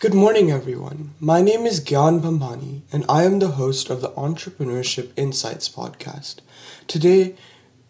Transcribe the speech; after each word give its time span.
Good 0.00 0.14
morning, 0.14 0.48
everyone. 0.48 1.14
My 1.18 1.42
name 1.42 1.66
is 1.66 1.80
Gyan 1.80 2.20
Bhambhani, 2.20 2.82
and 2.92 3.04
I 3.08 3.24
am 3.24 3.40
the 3.40 3.58
host 3.58 3.90
of 3.90 4.00
the 4.00 4.10
Entrepreneurship 4.10 5.10
Insights 5.16 5.68
podcast. 5.68 6.36
Today, 6.86 7.34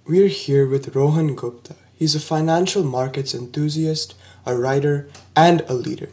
we're 0.07 0.29
here 0.29 0.67
with 0.67 0.97
Rohan 0.97 1.35
Gupta. 1.35 1.77
He's 1.95 2.15
a 2.15 2.21
financial 2.21 2.82
markets 2.82 3.35
enthusiast, 3.35 4.14
a 4.46 4.57
writer, 4.57 5.11
and 5.36 5.61
a 5.68 5.75
leader. 5.75 6.09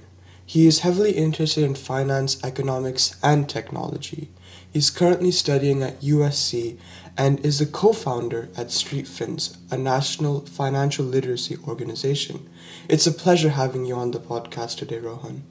He 0.45 0.67
is 0.67 0.79
heavily 0.79 1.13
interested 1.13 1.63
in 1.63 1.75
finance, 1.75 2.43
economics, 2.43 3.15
and 3.23 3.47
technology. 3.47 4.27
He's 4.69 4.89
currently 4.89 5.31
studying 5.31 5.81
at 5.81 6.01
USC 6.01 6.77
and 7.17 7.39
is 7.39 7.59
the 7.59 7.65
co 7.65 7.93
founder 7.93 8.49
at 8.57 8.67
StreetFins, 8.67 9.55
a 9.71 9.77
national 9.77 10.41
financial 10.41 11.05
literacy 11.05 11.55
organization. 11.65 12.49
It's 12.89 13.07
a 13.07 13.13
pleasure 13.13 13.51
having 13.51 13.85
you 13.85 13.95
on 13.95 14.11
the 14.11 14.19
podcast 14.19 14.79
today, 14.79 14.99
Rohan. 14.99 15.43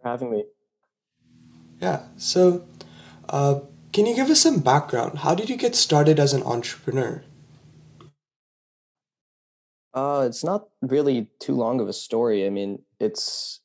For 0.00 0.08
having 0.08 0.30
me. 0.30 0.44
Yeah, 1.80 2.02
so 2.16 2.64
uh, 3.28 3.60
can 3.92 4.06
you 4.06 4.14
give 4.14 4.30
us 4.30 4.40
some 4.40 4.60
background? 4.60 5.20
How 5.20 5.34
did 5.34 5.48
you 5.48 5.56
get 5.56 5.74
started 5.74 6.20
as 6.20 6.32
an 6.32 6.42
entrepreneur? 6.42 7.22
Uh, 9.92 10.24
it's 10.26 10.44
not 10.44 10.68
really 10.82 11.28
too 11.40 11.54
long 11.54 11.80
of 11.80 11.88
a 11.88 11.92
story. 11.92 12.46
I 12.46 12.50
mean, 12.50 12.82
it's 13.00 13.60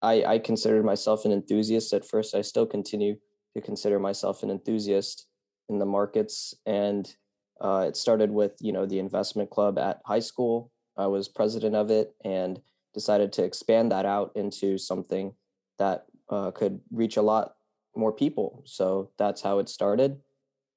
I 0.00 0.24
I 0.24 0.38
considered 0.38 0.84
myself 0.84 1.24
an 1.24 1.32
enthusiast 1.32 1.92
at 1.92 2.06
first. 2.06 2.34
I 2.34 2.40
still 2.40 2.66
continue 2.66 3.16
to 3.54 3.60
consider 3.60 3.98
myself 3.98 4.42
an 4.42 4.50
enthusiast 4.50 5.26
in 5.68 5.78
the 5.78 5.86
markets, 5.86 6.54
and 6.64 7.14
uh, 7.60 7.84
it 7.88 7.96
started 7.96 8.30
with 8.30 8.52
you 8.60 8.72
know 8.72 8.86
the 8.86 8.98
investment 8.98 9.50
club 9.50 9.78
at 9.78 10.00
high 10.06 10.20
school. 10.20 10.70
I 10.96 11.08
was 11.08 11.28
president 11.28 11.74
of 11.74 11.90
it 11.90 12.14
and 12.24 12.60
decided 12.94 13.32
to 13.32 13.44
expand 13.44 13.90
that 13.92 14.06
out 14.06 14.30
into 14.36 14.78
something 14.78 15.34
that 15.78 16.06
uh, 16.28 16.50
could 16.50 16.80
reach 16.90 17.16
a 17.16 17.22
lot 17.22 17.54
more 17.96 18.12
people. 18.12 18.62
So 18.64 19.10
that's 19.18 19.42
how 19.42 19.58
it 19.58 19.68
started. 19.68 20.18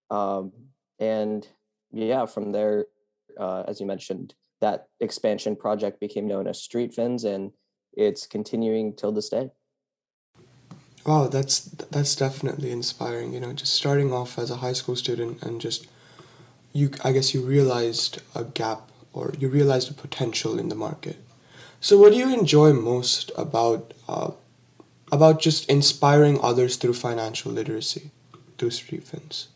Um, 0.09 0.51
and 0.99 1.47
yeah, 1.91 2.25
from 2.25 2.51
there, 2.51 2.85
uh, 3.39 3.63
as 3.67 3.79
you 3.79 3.85
mentioned, 3.85 4.33
that 4.61 4.87
expansion 4.99 5.55
project 5.55 5.99
became 5.99 6.27
known 6.27 6.47
as 6.47 6.61
Street 6.61 6.93
Fins, 6.93 7.23
and 7.23 7.51
it's 7.93 8.25
continuing 8.25 8.95
till 8.95 9.11
this 9.11 9.29
day. 9.29 9.51
Wow, 11.05 11.27
that's 11.27 11.59
that's 11.59 12.15
definitely 12.15 12.71
inspiring. 12.71 13.33
You 13.33 13.39
know, 13.39 13.53
just 13.53 13.73
starting 13.73 14.11
off 14.11 14.37
as 14.37 14.51
a 14.51 14.57
high 14.57 14.73
school 14.73 14.95
student 14.95 15.41
and 15.43 15.61
just 15.61 15.87
you, 16.73 16.91
I 17.03 17.11
guess 17.11 17.33
you 17.33 17.41
realized 17.41 18.21
a 18.35 18.43
gap 18.43 18.91
or 19.13 19.33
you 19.39 19.47
realized 19.47 19.89
a 19.89 19.93
potential 19.93 20.59
in 20.59 20.69
the 20.69 20.75
market. 20.75 21.17
So, 21.79 21.97
what 21.97 22.11
do 22.11 22.17
you 22.17 22.33
enjoy 22.33 22.73
most 22.73 23.31
about 23.37 23.93
uh, 24.07 24.31
about 25.11 25.39
just 25.39 25.69
inspiring 25.69 26.39
others 26.41 26.75
through 26.75 26.93
financial 26.93 27.51
literacy 27.51 28.11
through 28.57 28.71
street 28.71 29.03
fins? 29.03 29.49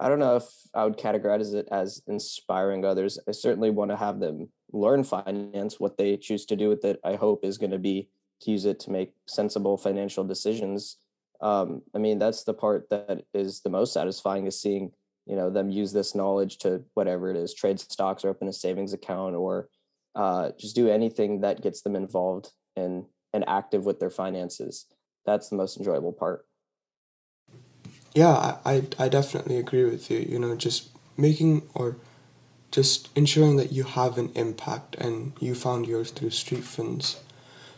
I 0.00 0.08
don't 0.08 0.18
know 0.18 0.36
if 0.36 0.44
I 0.74 0.84
would 0.84 0.98
categorize 0.98 1.54
it 1.54 1.68
as 1.70 2.02
inspiring 2.06 2.84
others. 2.84 3.18
I 3.28 3.32
certainly 3.32 3.70
want 3.70 3.90
to 3.90 3.96
have 3.96 4.20
them 4.20 4.48
learn 4.72 5.04
finance. 5.04 5.78
What 5.78 5.96
they 5.96 6.16
choose 6.16 6.44
to 6.46 6.56
do 6.56 6.68
with 6.68 6.84
it, 6.84 7.00
I 7.04 7.14
hope, 7.14 7.44
is 7.44 7.58
going 7.58 7.70
to 7.70 7.78
be 7.78 8.08
to 8.42 8.50
use 8.50 8.64
it 8.64 8.80
to 8.80 8.90
make 8.90 9.12
sensible 9.26 9.76
financial 9.76 10.24
decisions. 10.24 10.96
Um, 11.40 11.82
I 11.94 11.98
mean, 11.98 12.18
that's 12.18 12.44
the 12.44 12.54
part 12.54 12.88
that 12.90 13.24
is 13.32 13.60
the 13.60 13.70
most 13.70 13.92
satisfying 13.92 14.46
is 14.46 14.60
seeing, 14.60 14.92
you 15.26 15.36
know, 15.36 15.50
them 15.50 15.70
use 15.70 15.92
this 15.92 16.14
knowledge 16.14 16.58
to 16.58 16.82
whatever 16.94 17.30
it 17.30 17.36
is, 17.36 17.54
trade 17.54 17.78
stocks 17.78 18.24
or 18.24 18.30
open 18.30 18.48
a 18.48 18.52
savings 18.52 18.92
account 18.92 19.36
or 19.36 19.68
uh, 20.14 20.50
just 20.58 20.74
do 20.74 20.88
anything 20.88 21.40
that 21.40 21.62
gets 21.62 21.82
them 21.82 21.96
involved 21.96 22.50
and 22.76 23.04
and 23.34 23.44
active 23.48 23.84
with 23.84 24.00
their 24.00 24.10
finances. 24.10 24.86
That's 25.26 25.50
the 25.50 25.56
most 25.56 25.76
enjoyable 25.76 26.12
part. 26.12 26.46
Yeah, 28.14 28.58
I, 28.64 28.84
I, 28.96 29.08
definitely 29.08 29.58
agree 29.58 29.84
with 29.84 30.08
you. 30.08 30.20
You 30.20 30.38
know, 30.38 30.54
just 30.54 30.90
making 31.16 31.62
or 31.74 31.96
just 32.70 33.08
ensuring 33.16 33.56
that 33.56 33.72
you 33.72 33.82
have 33.82 34.18
an 34.18 34.30
impact 34.36 34.94
and 34.94 35.32
you 35.40 35.56
found 35.56 35.86
yours 35.86 36.12
through 36.12 36.30
street 36.30 36.62
fins. 36.62 37.20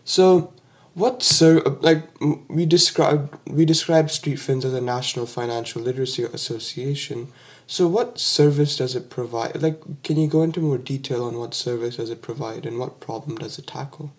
So, 0.05 0.53
what 0.93 1.23
sir 1.23 1.61
like 1.81 2.05
we 2.49 2.65
described 2.65 3.37
we 3.47 3.67
described 3.67 4.11
street 4.11 4.37
fins 4.37 4.65
as 4.65 4.73
a 4.73 4.81
national 4.81 5.27
financial 5.27 5.81
literacy 5.81 6.25
association. 6.25 7.29
So, 7.67 7.89
what 7.89 8.19
service 8.19 8.77
does 8.77 8.95
it 8.95 9.09
provide? 9.09 9.63
Like, 9.63 9.81
can 10.03 10.19
you 10.19 10.29
go 10.29 10.43
into 10.43 10.61
more 10.61 10.79
detail 10.79 11.25
on 11.25 11.39
what 11.39 11.55
service 11.55 11.97
does 11.97 12.11
it 12.11 12.21
provide 12.21 12.67
and 12.67 12.79
what 12.79 13.01
problem 13.01 13.37
does 13.37 13.59
it 13.59 13.67
tackle? 13.67 14.13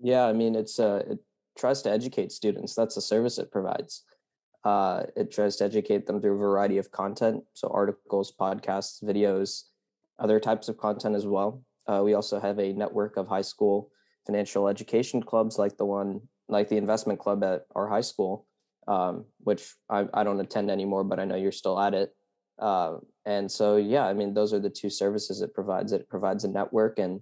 Yeah, 0.00 0.26
I 0.26 0.32
mean, 0.32 0.54
it's 0.54 0.78
uh, 0.78 1.02
it 1.08 1.18
tries 1.56 1.82
to 1.82 1.90
educate 1.90 2.32
students. 2.32 2.74
That's 2.74 2.94
the 2.94 3.00
service 3.00 3.38
it 3.38 3.50
provides. 3.50 4.04
Uh, 4.64 5.04
it 5.16 5.30
tries 5.30 5.56
to 5.56 5.64
educate 5.64 6.06
them 6.06 6.20
through 6.20 6.34
a 6.34 6.38
variety 6.38 6.78
of 6.78 6.90
content, 6.90 7.44
so 7.54 7.68
articles, 7.68 8.32
podcasts, 8.38 9.02
videos, 9.02 9.62
other 10.18 10.40
types 10.40 10.68
of 10.68 10.76
content 10.76 11.14
as 11.14 11.26
well. 11.26 11.62
Uh, 11.86 12.02
we 12.04 12.14
also 12.14 12.40
have 12.40 12.58
a 12.58 12.72
network 12.72 13.16
of 13.16 13.28
high 13.28 13.42
school 13.42 13.90
financial 14.26 14.66
education 14.66 15.22
clubs, 15.22 15.56
like 15.56 15.76
the 15.76 15.84
one, 15.84 16.20
like 16.48 16.68
the 16.68 16.76
investment 16.76 17.20
club 17.20 17.44
at 17.44 17.64
our 17.76 17.88
high 17.88 18.00
school, 18.00 18.44
um, 18.88 19.24
which 19.38 19.74
I, 19.88 20.06
I 20.12 20.24
don't 20.24 20.40
attend 20.40 20.68
anymore, 20.68 21.04
but 21.04 21.20
I 21.20 21.24
know 21.24 21.36
you're 21.36 21.52
still 21.52 21.78
at 21.78 21.94
it. 21.94 22.14
Uh, 22.58 22.96
and 23.24 23.50
so, 23.50 23.76
yeah, 23.76 24.04
I 24.04 24.14
mean, 24.14 24.34
those 24.34 24.52
are 24.52 24.58
the 24.58 24.70
two 24.70 24.90
services 24.90 25.42
it 25.42 25.54
provides. 25.54 25.92
It 25.92 26.08
provides 26.08 26.42
a 26.42 26.48
network, 26.48 26.98
and 26.98 27.20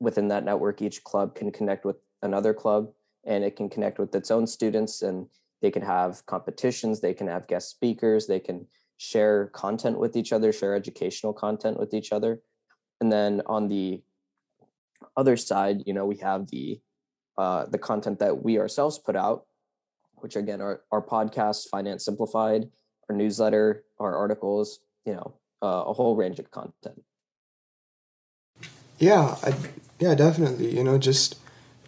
within 0.00 0.28
that 0.28 0.44
network, 0.44 0.80
each 0.80 1.04
club 1.04 1.34
can 1.34 1.52
connect 1.52 1.84
with 1.84 1.96
another 2.26 2.52
club, 2.52 2.92
and 3.24 3.42
it 3.42 3.56
can 3.56 3.68
connect 3.70 3.98
with 3.98 4.14
its 4.14 4.30
own 4.30 4.46
students, 4.46 5.00
and 5.02 5.26
they 5.62 5.70
can 5.70 5.82
have 5.82 6.26
competitions, 6.26 7.00
they 7.00 7.14
can 7.14 7.26
have 7.26 7.48
guest 7.48 7.70
speakers, 7.70 8.26
they 8.26 8.40
can 8.40 8.66
share 8.98 9.46
content 9.48 9.98
with 9.98 10.16
each 10.16 10.32
other, 10.32 10.52
share 10.52 10.74
educational 10.74 11.32
content 11.32 11.78
with 11.78 11.94
each 11.94 12.12
other. 12.12 12.40
And 13.00 13.10
then 13.10 13.42
on 13.46 13.68
the 13.68 14.02
other 15.16 15.36
side, 15.36 15.82
you 15.86 15.94
know, 15.94 16.06
we 16.06 16.16
have 16.18 16.48
the 16.48 16.80
uh, 17.38 17.66
the 17.66 17.78
content 17.78 18.18
that 18.18 18.42
we 18.42 18.58
ourselves 18.58 18.98
put 18.98 19.14
out, 19.14 19.44
which 20.16 20.36
again 20.36 20.60
are 20.62 20.80
our 20.90 21.02
podcast 21.02 21.68
Finance 21.68 22.04
Simplified, 22.04 22.70
our 23.08 23.16
newsletter, 23.16 23.84
our 23.98 24.16
articles, 24.16 24.80
you 25.04 25.12
know, 25.12 25.34
uh, 25.62 25.84
a 25.86 25.92
whole 25.92 26.16
range 26.16 26.38
of 26.38 26.50
content. 26.50 27.02
Yeah, 28.98 29.36
I, 29.42 29.52
yeah, 29.98 30.14
definitely. 30.14 30.74
You 30.74 30.82
know, 30.82 30.96
just 30.96 31.36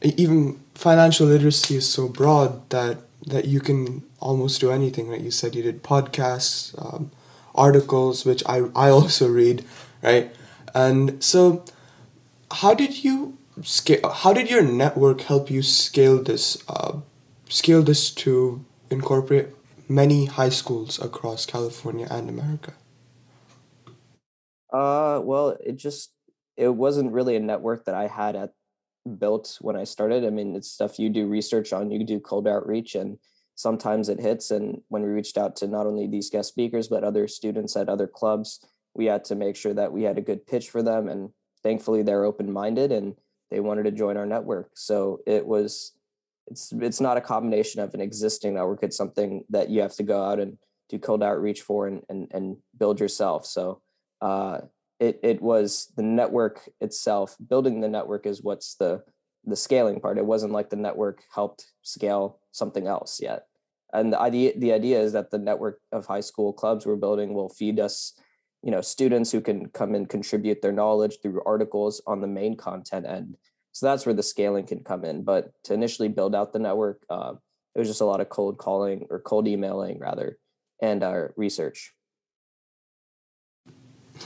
even 0.03 0.61
financial 0.75 1.27
literacy 1.27 1.77
is 1.77 1.89
so 1.89 2.09
broad 2.09 2.69
that 2.71 2.99
that 3.27 3.47
you 3.47 3.61
can 3.61 4.03
almost 4.21 4.61
do 4.61 4.71
anything. 4.71 5.09
Right? 5.09 5.21
You 5.21 5.31
said 5.31 5.55
you 5.55 5.63
did 5.63 5.83
podcasts, 5.83 6.75
um, 6.79 7.11
articles, 7.55 8.25
which 8.25 8.43
I 8.47 8.63
I 8.75 8.91
also 8.91 9.29
read, 9.29 9.65
right? 10.03 10.35
And 10.75 11.23
so, 11.23 11.65
how 12.51 12.75
did 12.75 13.05
you 13.05 13.39
scale? 13.63 14.09
How 14.09 14.33
did 14.33 14.51
your 14.51 14.63
network 14.63 15.23
help 15.23 15.51
you 15.51 15.63
scale 15.63 16.23
this? 16.23 16.63
Uh, 16.69 17.01
scale 17.49 17.83
this 17.83 18.11
to 18.11 18.65
incorporate 18.91 19.49
many 19.89 20.27
high 20.27 20.51
schools 20.51 21.01
across 21.01 21.47
California 21.47 22.07
and 22.11 22.29
America. 22.29 22.75
Uh, 24.73 25.21
well, 25.23 25.57
it 25.65 25.77
just 25.77 26.13
it 26.57 26.69
wasn't 26.69 27.13
really 27.13 27.37
a 27.37 27.41
network 27.41 27.87
that 27.87 27.95
I 27.95 28.07
had 28.07 28.37
at 28.37 28.53
built 29.17 29.59
when 29.61 29.77
I 29.77 29.85
started. 29.85 30.25
I 30.25 30.31
mean, 30.31 30.55
it's 30.57 30.71
stuff 30.71 30.99
you 30.99 31.09
do 31.09 31.27
research 31.27 31.73
on, 31.73 31.91
you 31.91 32.05
do 32.05 32.21
cold 32.21 32.47
outreach, 32.47 32.95
and 32.95 33.19
sometimes 33.55 34.09
it 34.09 34.21
hits. 34.21 34.51
And 34.51 34.83
when 34.89 35.03
we 35.03 35.09
reached 35.09 35.37
out 35.37 35.57
to 35.57 35.67
not 35.67 35.87
only 35.87 36.07
these 36.07 36.31
guest 36.31 36.49
speakers, 36.49 36.89
but 36.89 37.05
other 37.05 37.27
students 37.27 37.77
at 37.77 37.89
other 37.89 38.07
clubs, 38.07 38.65
we 38.95 39.07
had 39.07 39.25
to 39.25 39.35
make 39.35 39.57
sure 39.57 39.75
that 39.75 39.93
we 39.93 40.03
had 40.03 40.19
a 40.19 40.23
good 40.23 40.47
pitch 40.47 40.71
for 40.71 40.83
them. 40.83 41.09
And 41.09 41.31
thankfully, 41.63 42.03
they're 42.03 42.25
open 42.25 42.53
minded 42.53 42.93
and 42.93 43.15
they 43.51 43.61
wanted 43.61 43.85
to 43.85 43.91
join 43.91 44.17
our 44.17 44.27
network. 44.27 44.71
So 44.75 45.21
it 45.27 45.47
was, 45.47 45.93
it's 46.47 46.73
it's 46.73 47.01
not 47.01 47.17
a 47.17 47.21
combination 47.21 47.81
of 47.81 47.95
an 47.95 48.01
existing 48.01 48.55
network. 48.55 48.83
It's 48.83 48.97
something 48.97 49.45
that 49.51 49.71
you 49.71 49.83
have 49.83 49.95
to 49.97 50.03
go 50.03 50.23
out 50.23 50.41
and 50.41 50.57
do 50.89 50.99
cold 50.99 51.23
outreach 51.23 51.63
for 51.63 51.87
and 51.87 52.03
and, 52.09 52.29
and 52.33 52.57
build 52.79 53.01
yourself. 53.01 53.45
So 53.45 53.83
uh, 54.21 54.61
it 55.01 55.21
it 55.23 55.41
was 55.41 55.93
the 55.97 56.03
network 56.03 56.69
itself 56.81 57.37
building 57.49 57.81
the 57.81 57.89
network 57.89 58.27
is 58.27 58.43
what's 58.43 58.75
the 58.75 59.03
the 59.45 59.57
scaling 59.57 60.01
part. 60.01 60.19
It 60.19 60.27
wasn't 60.27 60.53
like 60.53 60.71
the 60.71 60.77
network 60.77 61.23
helped 61.33 61.67
scale 61.83 62.41
something 62.53 62.87
else 62.87 63.21
yet. 63.21 63.47
And 63.93 64.13
the 64.13 64.21
idea 64.21 64.53
the 64.57 64.73
idea 64.73 65.01
is 65.01 65.13
that 65.13 65.31
the 65.31 65.39
network 65.39 65.81
of 65.93 66.07
high 66.07 66.21
school 66.21 66.53
clubs 66.53 66.85
we're 66.85 66.97
building 66.97 67.35
will 67.35 67.49
feed 67.49 67.81
us 67.81 68.19
you 68.63 68.71
know 68.71 68.81
students 68.81 69.31
who 69.31 69.41
can 69.41 69.69
come 69.69 69.95
and 69.95 70.09
contribute 70.09 70.61
their 70.61 70.73
knowledge 70.73 71.19
through 71.23 71.43
articles 71.47 72.03
on 72.07 72.21
the 72.21 72.27
main 72.27 72.57
content 72.57 73.07
end. 73.07 73.37
So 73.73 73.87
that's 73.87 74.05
where 74.05 74.15
the 74.15 74.23
scaling 74.23 74.67
can 74.67 74.83
come 74.83 75.05
in. 75.05 75.23
But 75.23 75.53
to 75.65 75.75
initially 75.75 76.09
build 76.09 76.35
out 76.35 76.53
the 76.53 76.59
network 76.59 77.05
uh, 77.09 77.35
it 77.75 77.79
was 77.79 77.89
just 77.89 78.01
a 78.01 78.05
lot 78.05 78.21
of 78.21 78.29
cold 78.29 78.59
calling 78.59 79.07
or 79.09 79.21
cold 79.21 79.47
emailing 79.47 79.99
rather 80.01 80.39
and 80.83 81.03
our 81.03 81.33
research 81.37 81.95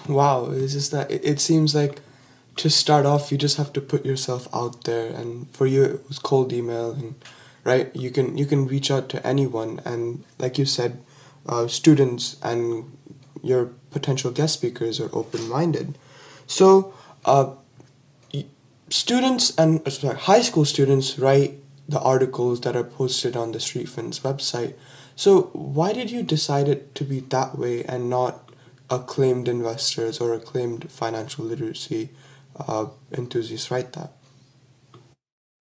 Wow, 0.09 0.51
it's 0.51 0.73
just 0.73 0.91
that 0.93 1.11
it, 1.11 1.25
it 1.25 1.41
seems 1.41 1.75
like 1.75 2.01
to 2.57 2.69
start 2.69 3.07
off, 3.07 3.33
you 3.33 3.39
just 3.39 3.57
have 3.57 3.73
to 3.73 3.81
put 3.81 4.05
yourself 4.05 4.49
out 4.53 4.85
there, 4.85 5.13
and 5.13 5.49
for 5.51 5.67
you, 5.67 5.85
it 5.85 6.09
was 6.09 6.19
cold 6.19 6.53
emailing, 6.53 7.15
right? 7.65 7.95
You 7.95 8.11
can 8.11 8.37
you 8.37 8.47
can 8.47 8.67
reach 8.67 8.91
out 8.91 9.09
to 9.11 9.27
anyone, 9.27 9.81
and 9.85 10.25
like 10.39 10.59
you 10.59 10.67
said, 10.67 11.03
uh, 11.47 11.67
students 11.67 12.37
and 12.43 12.97
your 13.43 13.71
potential 13.91 14.31
guest 14.31 14.55
speakers 14.55 15.01
are 15.01 15.11
open 15.13 15.49
minded. 15.49 15.99
So, 16.47 16.95
uh, 17.25 17.55
students 18.91 19.57
and 19.57 19.87
uh, 19.87 19.91
sorry, 19.91 20.19
high 20.19 20.43
school 20.43 20.65
students 20.65 21.19
write 21.19 21.59
the 21.89 22.01
articles 22.01 22.61
that 22.63 22.77
are 22.77 22.85
posted 22.85 23.37
on 23.37 23.53
the 23.53 23.61
Street 23.61 23.89
Fins 23.89 24.21
website. 24.21 24.75
So, 25.17 25.51
why 25.53 25.93
did 25.93 26.11
you 26.11 26.23
decide 26.23 26.69
it 26.69 26.95
to 26.97 27.05
be 27.05 27.21
that 27.21 27.59
way 27.59 27.85
and 27.85 28.09
not 28.09 28.42
acclaimed 28.93 29.49
investors 29.49 30.21
or 30.21 30.35
acclaimed 30.35 30.91
financial 30.91 31.45
literacy 31.45 32.11
uh, 32.57 32.87
enthusiasts 33.17 33.71
write 33.71 33.93
that? 33.95 34.13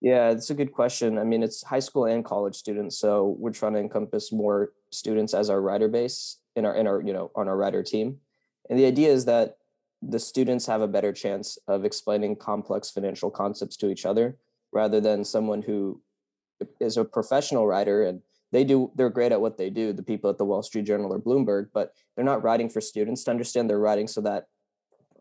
Yeah, 0.00 0.30
it's 0.30 0.50
a 0.50 0.54
good 0.54 0.72
question. 0.72 1.16
I 1.16 1.24
mean, 1.24 1.42
it's 1.42 1.62
high 1.62 1.80
school 1.80 2.06
and 2.06 2.24
college 2.24 2.56
students, 2.56 2.98
so 2.98 3.36
we're 3.38 3.52
trying 3.52 3.74
to 3.74 3.78
encompass 3.78 4.32
more 4.32 4.72
students 4.90 5.32
as 5.32 5.48
our 5.48 5.60
writer 5.60 5.88
base 5.88 6.38
in 6.56 6.66
our 6.66 6.74
in 6.74 6.86
our 6.86 7.00
you 7.00 7.12
know 7.12 7.30
on 7.34 7.48
our 7.48 7.56
writer 7.56 7.82
team. 7.82 8.18
And 8.68 8.78
the 8.78 8.84
idea 8.84 9.10
is 9.10 9.24
that 9.26 9.58
the 10.02 10.18
students 10.18 10.66
have 10.66 10.80
a 10.80 10.88
better 10.88 11.12
chance 11.12 11.56
of 11.68 11.84
explaining 11.84 12.36
complex 12.36 12.90
financial 12.90 13.30
concepts 13.30 13.76
to 13.76 13.90
each 13.90 14.04
other 14.04 14.36
rather 14.72 15.00
than 15.00 15.24
someone 15.24 15.62
who 15.62 16.02
is 16.80 16.96
a 16.96 17.04
professional 17.04 17.66
writer 17.66 18.04
and 18.04 18.20
they 18.52 18.64
do 18.64 18.92
they're 18.94 19.10
great 19.10 19.32
at 19.32 19.40
what 19.40 19.58
they 19.58 19.70
do 19.70 19.92
the 19.92 20.02
people 20.02 20.30
at 20.30 20.38
the 20.38 20.44
wall 20.44 20.62
street 20.62 20.84
journal 20.84 21.12
or 21.12 21.18
bloomberg 21.18 21.68
but 21.74 21.92
they're 22.14 22.24
not 22.24 22.42
writing 22.42 22.68
for 22.68 22.80
students 22.80 23.24
to 23.24 23.30
understand 23.30 23.68
they're 23.68 23.78
writing 23.78 24.06
so 24.06 24.20
that 24.20 24.46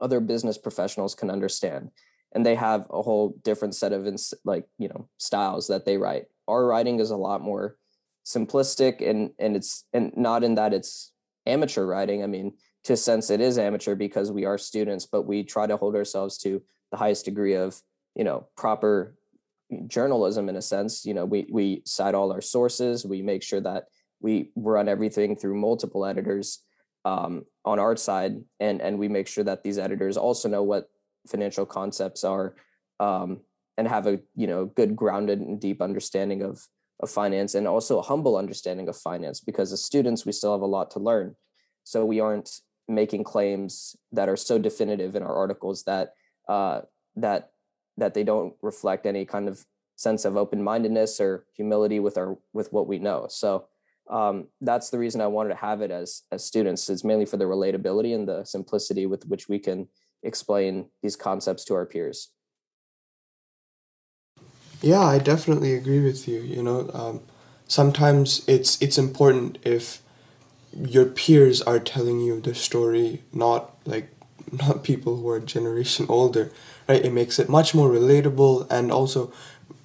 other 0.02 0.20
business 0.20 0.58
professionals 0.58 1.16
can 1.16 1.30
understand. 1.30 1.92
And 2.34 2.46
they 2.46 2.56
have 2.56 2.88
a 2.90 3.02
whole 3.02 3.36
different 3.44 3.76
set 3.76 3.94
of 3.94 4.08
ins- 4.08 4.34
like 4.44 4.66
you 4.78 4.88
know 4.88 5.08
styles 5.18 5.68
that 5.68 5.86
they 5.86 5.98
write. 5.98 6.26
Our 6.48 6.66
writing 6.66 7.00
is 7.00 7.12
a 7.12 7.18
lot 7.18 7.42
more 7.42 7.78
simplistic 8.26 9.08
and 9.08 9.32
and 9.40 9.56
it's 9.56 9.86
and 9.94 10.12
not 10.16 10.44
in 10.44 10.56
that 10.56 10.74
it's 10.74 11.12
amateur 11.46 11.86
writing. 11.86 12.24
I 12.24 12.28
mean 12.28 12.54
to 12.86 12.94
a 12.94 12.98
sense 12.98 13.30
it 13.30 13.42
is 13.42 13.60
amateur 13.60 13.96
because 13.96 14.32
we 14.32 14.46
are 14.46 14.58
students 14.58 15.06
but 15.06 15.24
we 15.24 15.44
try 15.44 15.68
to 15.68 15.78
hold 15.78 15.96
ourselves 15.96 16.38
to 16.40 16.64
the 16.90 16.98
highest 16.98 17.26
degree 17.26 17.56
of 17.56 17.80
you 18.16 18.24
know 18.24 18.48
proper 18.58 19.16
journalism 19.88 20.50
in 20.50 20.56
a 20.56 20.62
sense 20.62 21.06
you 21.06 21.14
know 21.14 21.26
we 21.26 21.48
we 21.52 21.82
cite 21.86 22.16
all 22.16 22.32
our 22.32 22.42
sources 22.42 23.06
we 23.06 23.22
make 23.22 23.44
sure 23.44 23.62
that 23.62 23.86
we 24.20 24.52
run 24.56 24.88
everything 24.88 25.36
through 25.36 25.56
multiple 25.56 26.06
editors 26.06 26.60
um, 27.06 27.44
on 27.66 27.80
our 27.80 27.96
side 27.96 28.36
and 28.60 28.82
and 28.82 28.98
we 29.00 29.08
make 29.08 29.28
sure 29.28 29.44
that 29.44 29.64
these 29.64 29.78
editors 29.78 30.18
also 30.18 30.50
know 30.50 30.64
what 30.64 30.90
financial 31.28 31.66
concepts 31.66 32.24
are 32.24 32.56
um, 33.00 33.40
and 33.78 33.88
have 33.88 34.08
a 34.08 34.20
you 34.36 34.48
know 34.48 34.66
good 34.66 34.96
grounded 34.96 35.40
and 35.40 35.60
deep 35.60 35.82
understanding 35.82 36.42
of 36.42 36.68
of 37.02 37.10
finance 37.10 37.56
and 37.56 37.68
also 37.68 38.00
a 38.00 38.04
humble 38.04 38.38
understanding 38.38 38.88
of 38.88 38.96
finance 38.96 39.40
because 39.40 39.74
as 39.74 39.84
students 39.84 40.26
we 40.26 40.32
still 40.32 40.52
have 40.52 40.62
a 40.62 40.66
lot 40.66 40.92
to 40.92 41.00
learn. 41.00 41.36
So 41.84 42.06
we 42.06 42.20
aren't 42.20 42.50
making 42.88 43.24
claims 43.24 43.96
that 44.12 44.30
are 44.30 44.38
so 44.38 44.60
definitive 44.60 45.16
in 45.16 45.24
our 45.24 45.36
articles 45.36 45.84
that 45.84 46.14
uh, 46.48 46.82
that 47.16 47.50
that 47.98 48.14
they 48.14 48.24
don't 48.24 48.54
reflect 48.62 49.06
any 49.06 49.26
kind 49.26 49.48
of 49.48 49.66
sense 49.96 50.26
of 50.26 50.36
open-mindedness 50.36 51.20
or 51.20 51.46
humility 51.54 52.00
with 52.00 52.18
our 52.18 52.38
with 52.54 52.72
what 52.74 52.88
we 52.88 52.98
know. 53.00 53.28
So 53.30 53.68
um, 54.10 54.48
that's 54.60 54.90
the 54.90 55.00
reason 55.00 55.22
i 55.22 55.28
wanted 55.28 55.50
to 55.50 55.56
have 55.56 55.82
it 55.82 55.92
as 55.92 56.24
as 56.32 56.44
students 56.44 56.90
it's 56.90 57.04
mainly 57.04 57.26
for 57.26 57.38
the 57.38 57.46
relatability 57.46 58.14
and 58.14 58.28
the 58.28 58.44
simplicity 58.44 59.06
with 59.06 59.26
which 59.28 59.48
we 59.48 59.60
can 59.60 59.88
explain 60.24 60.86
these 61.02 61.16
concepts 61.16 61.66
to 61.66 61.74
our 61.74 61.86
peers. 61.86 62.30
Yeah 64.82 65.02
i 65.02 65.18
definitely 65.18 65.74
agree 65.74 66.04
with 66.04 66.28
you 66.28 66.42
you 66.42 66.62
know 66.62 66.90
um, 66.94 67.22
sometimes 67.68 68.44
it's 68.48 68.82
it's 68.82 68.98
important 68.98 69.58
if 69.64 70.02
your 70.74 71.06
peers 71.06 71.62
are 71.62 71.80
telling 71.80 72.20
you 72.20 72.40
the 72.42 72.56
story 72.56 73.24
not 73.34 73.76
like 73.86 74.10
not 74.52 74.84
people 74.84 75.18
who 75.18 75.30
are 75.30 75.40
generation 75.40 76.06
older 76.10 76.52
right? 76.88 77.06
It 77.06 77.14
makes 77.14 77.40
it 77.40 77.50
much 77.50 77.74
more 77.74 77.90
relatable 77.90 78.68
and 78.70 78.92
also 78.92 79.32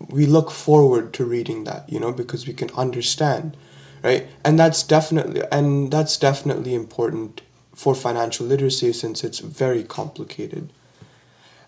we 0.08 0.26
look 0.26 0.50
forward 0.50 1.12
to 1.14 1.24
reading 1.24 1.64
that 1.64 1.88
you 1.88 2.00
know 2.00 2.12
because 2.12 2.46
we 2.46 2.52
can 2.52 2.70
understand 2.70 3.56
right? 4.02 4.28
And 4.44 4.58
that's 4.58 4.82
definitely 4.82 5.42
and 5.50 5.90
that's 5.90 6.16
definitely 6.16 6.74
important 6.74 7.42
for 7.74 7.94
financial 7.94 8.46
literacy 8.46 8.92
since 8.92 9.22
it's 9.22 9.38
very 9.38 9.82
complicated. 9.84 10.72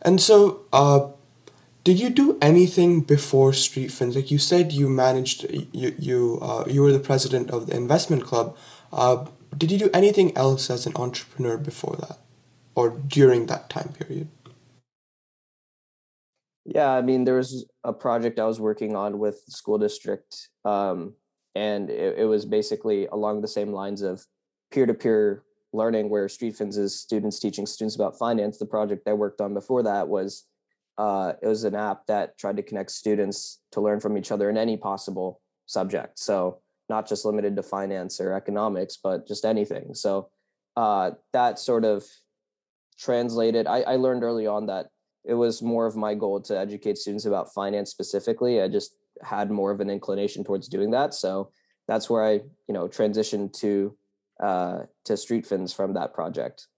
And 0.01 0.21
so 0.21 0.61
uh, 0.73 1.09
did 1.85 1.99
you 1.99 2.11
do 2.11 2.39
anything 2.41 3.01
before 3.01 3.53
street 3.53 3.91
fins 3.91 4.17
like 4.17 4.31
you 4.31 4.39
said 4.39 4.73
you 4.73 4.89
managed 4.89 5.47
you 5.73 5.95
you 5.99 6.39
uh, 6.43 6.65
you 6.67 6.83
were 6.83 6.93
the 6.93 7.07
president 7.11 7.51
of 7.51 7.67
the 7.67 7.77
investment 7.77 8.25
club. 8.25 8.57
Uh, 8.93 9.27
did 9.57 9.71
you 9.71 9.79
do 9.79 9.91
anything 9.93 10.37
else 10.37 10.71
as 10.71 10.87
an 10.87 10.93
entrepreneur 10.97 11.57
before 11.57 11.97
that 11.97 12.19
or 12.79 12.91
during 12.91 13.47
that 13.47 13.69
time 13.69 13.93
period 13.99 14.29
yeah, 16.75 16.93
I 16.93 17.01
mean, 17.01 17.25
there 17.25 17.37
was 17.37 17.65
a 17.83 17.95
project 17.95 18.39
I 18.39 18.45
was 18.45 18.61
working 18.61 18.95
on 18.95 19.19
with 19.19 19.43
the 19.47 19.53
school 19.53 19.79
district, 19.79 20.51
um, 20.67 21.15
and 21.55 21.89
it, 21.89 22.19
it, 22.19 22.25
was 22.27 22.45
basically 22.45 23.07
along 23.07 23.41
the 23.41 23.49
same 23.49 23.73
lines 23.73 24.03
of 24.03 24.23
peer-to-peer 24.71 25.45
learning, 25.73 26.11
where 26.11 26.29
Street 26.29 26.57
Fins 26.57 26.77
is 26.77 27.01
students 27.01 27.39
teaching 27.39 27.65
students 27.65 27.97
about 27.97 28.19
finance. 28.19 28.59
The 28.59 28.67
project 28.67 29.09
I 29.09 29.15
worked 29.15 29.41
on 29.41 29.55
before 29.55 29.83
that 29.85 30.09
was 30.09 30.45
uh, 30.99 31.33
it 31.41 31.47
was 31.47 31.65
an 31.65 31.75
app 31.75 32.05
that 32.07 32.37
tried 32.37 32.59
to 32.59 32.63
connect 32.63 32.91
students 32.91 33.61
to 33.73 33.81
learn 33.81 33.99
from 33.99 34.19
each 34.19 34.31
other 34.31 34.51
in 34.51 34.59
any 34.59 34.77
possible 34.77 35.41
subject. 35.65 36.19
So 36.19 36.61
not 36.91 37.09
just 37.09 37.25
limited 37.25 37.57
to 37.57 37.63
finance 37.63 38.21
or 38.21 38.35
economics, 38.35 38.99
but 39.03 39.27
just 39.27 39.47
anything. 39.47 39.95
So 39.95 40.29
uh, 40.77 41.13
that 41.33 41.59
sort 41.59 41.87
of 41.87 42.05
translated. 42.99 43.67
I, 43.67 43.81
I 43.83 43.97
learned 43.97 44.25
early 44.25 44.47
on 44.47 44.67
that 44.67 44.87
it 45.25 45.35
was 45.35 45.63
more 45.63 45.87
of 45.87 45.97
my 45.97 46.15
goal 46.15 46.41
to 46.43 46.59
educate 46.59 46.99
students 46.99 47.27
about 47.27 47.53
finance 47.53 47.91
specifically. 47.91 48.63
I 48.63 48.69
just 48.69 48.97
had 49.23 49.51
more 49.51 49.71
of 49.71 49.81
an 49.81 49.91
inclination 49.91 50.45
towards 50.45 50.69
doing 50.69 50.91
that. 50.93 51.15
So 51.15 51.51
that's 51.87 52.09
where 52.09 52.25
I, 52.25 52.33
you 52.67 52.75
know, 52.75 52.89
transitioned 52.89 53.53
to 53.61 53.97
uh, 54.43 54.83
to 55.05 55.17
Street 55.17 55.47
Fins 55.47 55.73
from 55.73 55.95
that 55.95 56.15
project. 56.15 56.69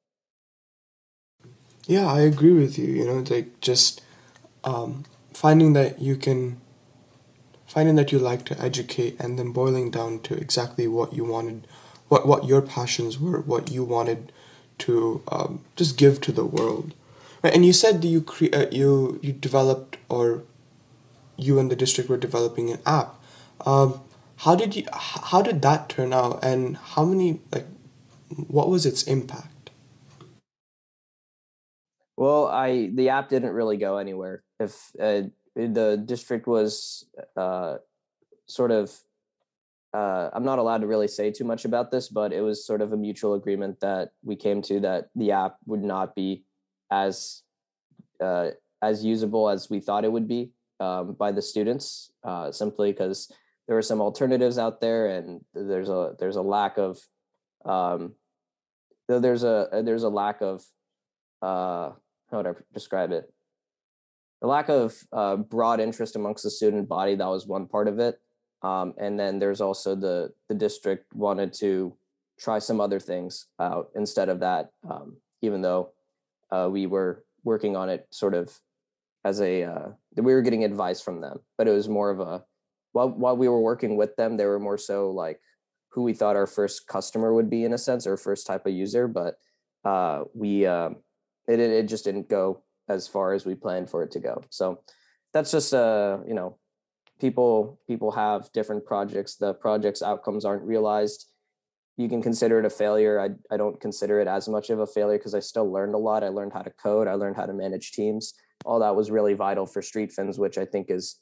Yeah, 1.86 2.06
I 2.06 2.20
agree 2.20 2.52
with 2.52 2.78
you. 2.78 2.86
You 2.86 3.04
know, 3.04 3.24
like 3.28 3.60
just 3.60 4.00
um, 4.64 5.04
finding 5.34 5.74
that 5.74 6.00
you 6.00 6.16
can 6.16 6.60
finding 7.66 7.94
that 7.96 8.10
you 8.10 8.18
like 8.18 8.44
to 8.44 8.60
educate 8.60 9.16
and 9.20 9.38
then 9.38 9.52
boiling 9.52 9.90
down 9.90 10.18
to 10.20 10.34
exactly 10.34 10.88
what 10.88 11.12
you 11.12 11.24
wanted 11.24 11.66
what 12.08 12.26
what 12.26 12.44
your 12.44 12.60
passions 12.60 13.18
were 13.18 13.40
what 13.42 13.70
you 13.70 13.84
wanted 13.84 14.32
to 14.80 15.22
um, 15.28 15.60
just 15.76 15.96
give 15.96 16.20
to 16.22 16.32
the 16.32 16.44
world 16.44 16.94
Right, 17.42 17.54
and 17.54 17.64
you 17.64 17.72
said 17.72 18.04
you 18.04 18.20
cre- 18.20 18.52
uh, 18.52 18.66
you 18.70 19.18
you 19.22 19.32
developed 19.32 19.96
or 20.08 20.42
you 21.36 21.58
and 21.58 21.70
the 21.70 21.76
district 21.76 22.10
were 22.10 22.18
developing 22.18 22.70
an 22.70 22.80
app. 22.84 23.14
Um, 23.64 24.00
how 24.38 24.54
did 24.54 24.76
you 24.76 24.84
how 24.92 25.40
did 25.40 25.62
that 25.62 25.88
turn 25.88 26.12
out, 26.12 26.44
and 26.44 26.76
how 26.76 27.04
many 27.04 27.40
like 27.50 27.66
what 28.46 28.68
was 28.68 28.84
its 28.84 29.02
impact? 29.04 29.70
Well, 32.16 32.46
I 32.46 32.90
the 32.92 33.08
app 33.08 33.30
didn't 33.30 33.52
really 33.52 33.78
go 33.78 33.96
anywhere. 33.96 34.42
If 34.58 34.92
uh, 35.00 35.22
the 35.56 36.02
district 36.04 36.46
was 36.46 37.06
uh, 37.38 37.78
sort 38.46 38.70
of 38.70 38.92
uh, 39.92 40.30
I'm 40.32 40.44
not 40.44 40.58
allowed 40.58 40.82
to 40.82 40.86
really 40.86 41.08
say 41.08 41.30
too 41.30 41.44
much 41.44 41.64
about 41.64 41.90
this, 41.90 42.08
but 42.08 42.32
it 42.32 42.42
was 42.42 42.64
sort 42.64 42.80
of 42.80 42.92
a 42.92 42.96
mutual 42.96 43.34
agreement 43.34 43.80
that 43.80 44.10
we 44.22 44.36
came 44.36 44.62
to 44.62 44.80
that 44.80 45.08
the 45.16 45.32
app 45.32 45.56
would 45.66 45.82
not 45.82 46.14
be 46.14 46.44
as 46.90 47.42
uh, 48.20 48.50
as 48.82 49.04
usable 49.04 49.48
as 49.48 49.68
we 49.68 49.80
thought 49.80 50.04
it 50.04 50.12
would 50.12 50.28
be 50.28 50.50
um, 50.78 51.14
by 51.14 51.32
the 51.32 51.42
students, 51.42 52.12
uh, 52.24 52.50
simply 52.52 52.92
because 52.92 53.32
there 53.66 53.76
are 53.76 53.82
some 53.82 54.00
alternatives 54.00 54.58
out 54.58 54.80
there, 54.80 55.08
and 55.08 55.40
there's 55.54 55.88
a 55.88 56.14
there's 56.18 56.36
a 56.36 56.42
lack 56.42 56.78
of 56.78 56.98
um, 57.64 58.14
there's 59.08 59.42
a 59.42 59.82
there's 59.84 60.04
a 60.04 60.08
lack 60.08 60.40
of 60.40 60.62
uh, 61.42 61.90
how 62.30 62.36
would 62.36 62.46
I 62.46 62.52
describe 62.72 63.10
it? 63.10 63.32
The 64.40 64.46
lack 64.46 64.68
of 64.68 64.96
uh, 65.12 65.36
broad 65.36 65.80
interest 65.80 66.16
amongst 66.16 66.44
the 66.44 66.50
student 66.50 66.88
body 66.88 67.16
that 67.16 67.26
was 67.26 67.46
one 67.46 67.66
part 67.66 67.88
of 67.88 67.98
it, 67.98 68.18
um, 68.62 68.94
and 68.98 69.18
then 69.18 69.38
there's 69.38 69.60
also 69.60 69.94
the 69.94 70.32
the 70.48 70.54
district 70.54 71.12
wanted 71.14 71.52
to 71.54 71.94
try 72.38 72.58
some 72.58 72.80
other 72.80 73.00
things 73.00 73.46
out 73.58 73.90
instead 73.94 74.28
of 74.28 74.40
that, 74.40 74.70
um, 74.88 75.16
even 75.42 75.60
though 75.62 75.92
uh, 76.50 76.68
we 76.70 76.86
were 76.86 77.24
working 77.44 77.76
on 77.76 77.88
it 77.88 78.06
sort 78.10 78.34
of 78.34 78.58
as 79.24 79.40
a 79.40 79.64
uh, 79.64 79.88
we 80.16 80.32
were 80.34 80.42
getting 80.42 80.64
advice 80.64 81.00
from 81.00 81.20
them, 81.20 81.40
but 81.58 81.68
it 81.68 81.72
was 81.72 81.88
more 81.88 82.10
of 82.10 82.20
a 82.20 82.42
while 82.92 83.10
while 83.10 83.36
we 83.36 83.48
were 83.48 83.60
working 83.60 83.96
with 83.96 84.16
them, 84.16 84.36
they 84.36 84.46
were 84.46 84.58
more 84.58 84.78
so 84.78 85.10
like 85.10 85.40
who 85.90 86.02
we 86.02 86.12
thought 86.12 86.36
our 86.36 86.46
first 86.46 86.86
customer 86.86 87.34
would 87.34 87.50
be 87.50 87.64
in 87.64 87.72
a 87.72 87.78
sense 87.78 88.06
or 88.06 88.16
first 88.16 88.46
type 88.46 88.66
of 88.66 88.72
user, 88.72 89.08
but 89.08 89.36
uh, 89.84 90.24
we 90.34 90.66
um, 90.66 90.96
it 91.48 91.60
it 91.60 91.88
just 91.88 92.04
didn't 92.04 92.28
go 92.28 92.62
as 92.88 93.06
far 93.06 93.32
as 93.32 93.44
we 93.44 93.54
planned 93.54 93.90
for 93.90 94.02
it 94.02 94.10
to 94.12 94.20
go. 94.20 94.42
So 94.50 94.80
that's 95.32 95.50
just 95.50 95.74
uh, 95.74 96.18
you 96.26 96.34
know, 96.34 96.58
people 97.20 97.80
people 97.86 98.10
have 98.12 98.50
different 98.52 98.84
projects. 98.84 99.36
The 99.36 99.54
project's 99.54 100.02
outcomes 100.02 100.44
aren't 100.44 100.62
realized. 100.62 101.26
You 101.96 102.08
can 102.08 102.22
consider 102.22 102.58
it 102.58 102.64
a 102.64 102.70
failure. 102.70 103.20
I, 103.20 103.54
I 103.54 103.56
don't 103.56 103.80
consider 103.80 104.20
it 104.20 104.28
as 104.28 104.48
much 104.48 104.70
of 104.70 104.78
a 104.78 104.86
failure 104.86 105.18
because 105.18 105.34
I 105.34 105.40
still 105.40 105.70
learned 105.70 105.94
a 105.94 105.98
lot. 105.98 106.24
I 106.24 106.28
learned 106.28 106.52
how 106.52 106.62
to 106.62 106.70
code. 106.70 107.08
I 107.08 107.14
learned 107.14 107.36
how 107.36 107.46
to 107.46 107.52
manage 107.52 107.92
teams. 107.92 108.32
All 108.64 108.80
that 108.80 108.96
was 108.96 109.10
really 109.10 109.34
vital 109.34 109.66
for 109.66 109.82
Street 109.82 110.12
Fins, 110.12 110.38
which 110.38 110.56
I 110.56 110.64
think 110.64 110.90
is 110.90 111.16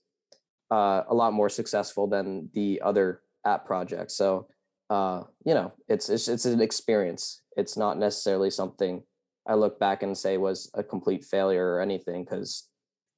uh, 0.70 1.02
a 1.08 1.14
lot 1.14 1.32
more 1.32 1.48
successful 1.48 2.06
than 2.06 2.48
the 2.54 2.80
other 2.84 3.22
app 3.44 3.66
projects. 3.66 4.16
So 4.16 4.46
uh, 4.90 5.22
you 5.44 5.54
know, 5.54 5.72
it's, 5.88 6.08
it's 6.08 6.28
it's 6.28 6.44
an 6.46 6.60
experience. 6.60 7.42
It's 7.56 7.76
not 7.76 7.98
necessarily 7.98 8.50
something 8.50 9.02
I 9.46 9.54
look 9.54 9.78
back 9.78 10.02
and 10.02 10.16
say 10.16 10.36
was 10.36 10.70
a 10.74 10.82
complete 10.82 11.24
failure 11.24 11.74
or 11.74 11.80
anything. 11.80 12.24
Because 12.24 12.68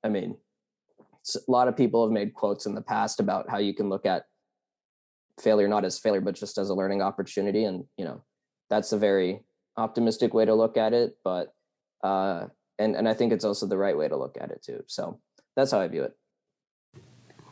I 0.02 0.08
mean, 0.08 0.36
a 1.36 1.50
lot 1.50 1.68
of 1.68 1.76
people 1.76 2.04
have 2.04 2.12
made 2.12 2.34
quotes 2.34 2.66
in 2.66 2.74
the 2.74 2.82
past 2.82 3.20
about 3.20 3.48
how 3.48 3.58
you 3.58 3.74
can 3.74 3.88
look 3.88 4.06
at 4.06 4.24
failure 5.38 5.68
not 5.68 5.84
as 5.84 5.98
failure 5.98 6.20
but 6.20 6.34
just 6.34 6.58
as 6.58 6.70
a 6.70 6.74
learning 6.74 7.02
opportunity, 7.02 7.64
and 7.64 7.84
you 7.96 8.04
know, 8.04 8.22
that's 8.68 8.92
a 8.92 8.98
very 8.98 9.40
optimistic 9.76 10.34
way 10.34 10.44
to 10.44 10.54
look 10.54 10.76
at 10.76 10.92
it. 10.92 11.16
But 11.24 11.54
uh, 12.02 12.46
and 12.78 12.96
and 12.96 13.08
I 13.08 13.14
think 13.14 13.32
it's 13.32 13.44
also 13.44 13.66
the 13.66 13.78
right 13.78 13.96
way 13.96 14.08
to 14.08 14.16
look 14.16 14.36
at 14.40 14.50
it 14.50 14.62
too. 14.62 14.84
So 14.86 15.20
that's 15.56 15.72
how 15.72 15.80
I 15.80 15.88
view 15.88 16.04
it. 16.04 16.16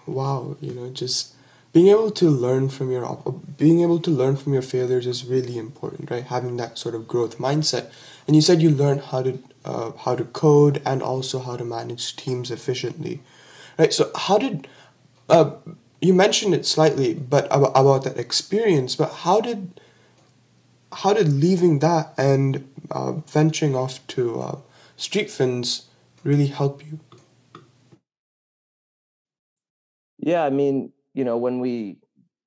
Wow, 0.07 0.57
you 0.61 0.73
know, 0.73 0.91
just 0.91 1.35
being 1.73 1.89
able 1.89 2.11
to 2.11 2.31
learn 2.31 2.69
from 2.69 2.91
your 2.91 3.23
being 3.57 3.83
able 3.83 4.01
to 4.01 4.11
learn 4.11 4.37
from 4.37 4.53
your 4.53 4.63
failures 4.63 5.07
is 5.07 5.27
really 5.27 5.59
important 5.59 6.11
right 6.11 6.25
having 6.25 6.57
that 6.57 6.79
sort 6.79 6.95
of 6.95 7.07
growth 7.07 7.39
mindset 7.39 7.93
and 8.27 8.35
you 8.35 8.43
said 8.43 8.63
you 8.63 8.71
learned 8.71 9.03
how 9.03 9.23
to 9.23 9.39
uh, 9.65 9.93
how 10.05 10.17
to 10.17 10.25
code 10.25 10.81
and 10.87 11.03
also 11.03 11.39
how 11.39 11.57
to 11.57 11.65
manage 11.65 12.17
teams 12.17 12.51
efficiently 12.51 13.21
right 13.79 13.93
so 13.93 14.11
how 14.15 14.39
did 14.39 14.69
uh, 15.29 15.53
you 16.01 16.15
mentioned 16.15 16.55
it 16.55 16.67
slightly 16.67 17.15
but 17.15 17.47
about, 17.47 17.73
about 17.75 18.05
that 18.05 18.19
experience 18.19 18.97
but 18.97 19.11
how 19.25 19.41
did 19.41 19.81
how 20.93 21.13
did 21.13 21.29
leaving 21.29 21.81
that 21.81 22.13
and 22.17 22.69
uh, 22.91 23.13
venturing 23.13 23.75
off 23.77 24.05
to 24.07 24.41
uh, 24.41 24.59
street 24.97 25.31
fins 25.31 25.87
really 26.25 26.47
help 26.47 26.85
you 26.85 26.99
yeah 30.19 30.45
i 30.45 30.51
mean 30.51 30.93
you 31.19 31.25
know, 31.25 31.37
when 31.37 31.59
we 31.59 31.97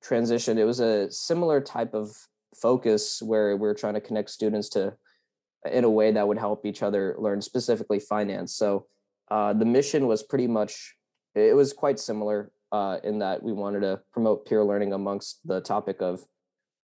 transitioned, 0.02 0.56
it 0.56 0.64
was 0.64 0.80
a 0.80 1.10
similar 1.10 1.60
type 1.60 1.92
of 1.92 2.10
focus 2.56 3.20
where 3.20 3.54
we 3.54 3.68
are 3.68 3.74
trying 3.74 3.92
to 3.92 4.00
connect 4.00 4.30
students 4.30 4.70
to 4.70 4.94
in 5.70 5.84
a 5.84 5.90
way 5.90 6.10
that 6.10 6.26
would 6.26 6.38
help 6.38 6.64
each 6.64 6.82
other 6.82 7.14
learn 7.18 7.42
specifically 7.42 8.00
finance. 8.00 8.56
So 8.56 8.86
uh, 9.30 9.52
the 9.52 9.66
mission 9.66 10.06
was 10.06 10.22
pretty 10.22 10.46
much 10.46 10.94
it 11.34 11.56
was 11.56 11.72
quite 11.72 11.98
similar 11.98 12.52
uh, 12.72 12.98
in 13.04 13.18
that 13.18 13.42
we 13.42 13.52
wanted 13.52 13.80
to 13.80 14.00
promote 14.12 14.46
peer 14.46 14.64
learning 14.64 14.92
amongst 14.92 15.46
the 15.46 15.60
topic 15.60 16.00
of 16.00 16.24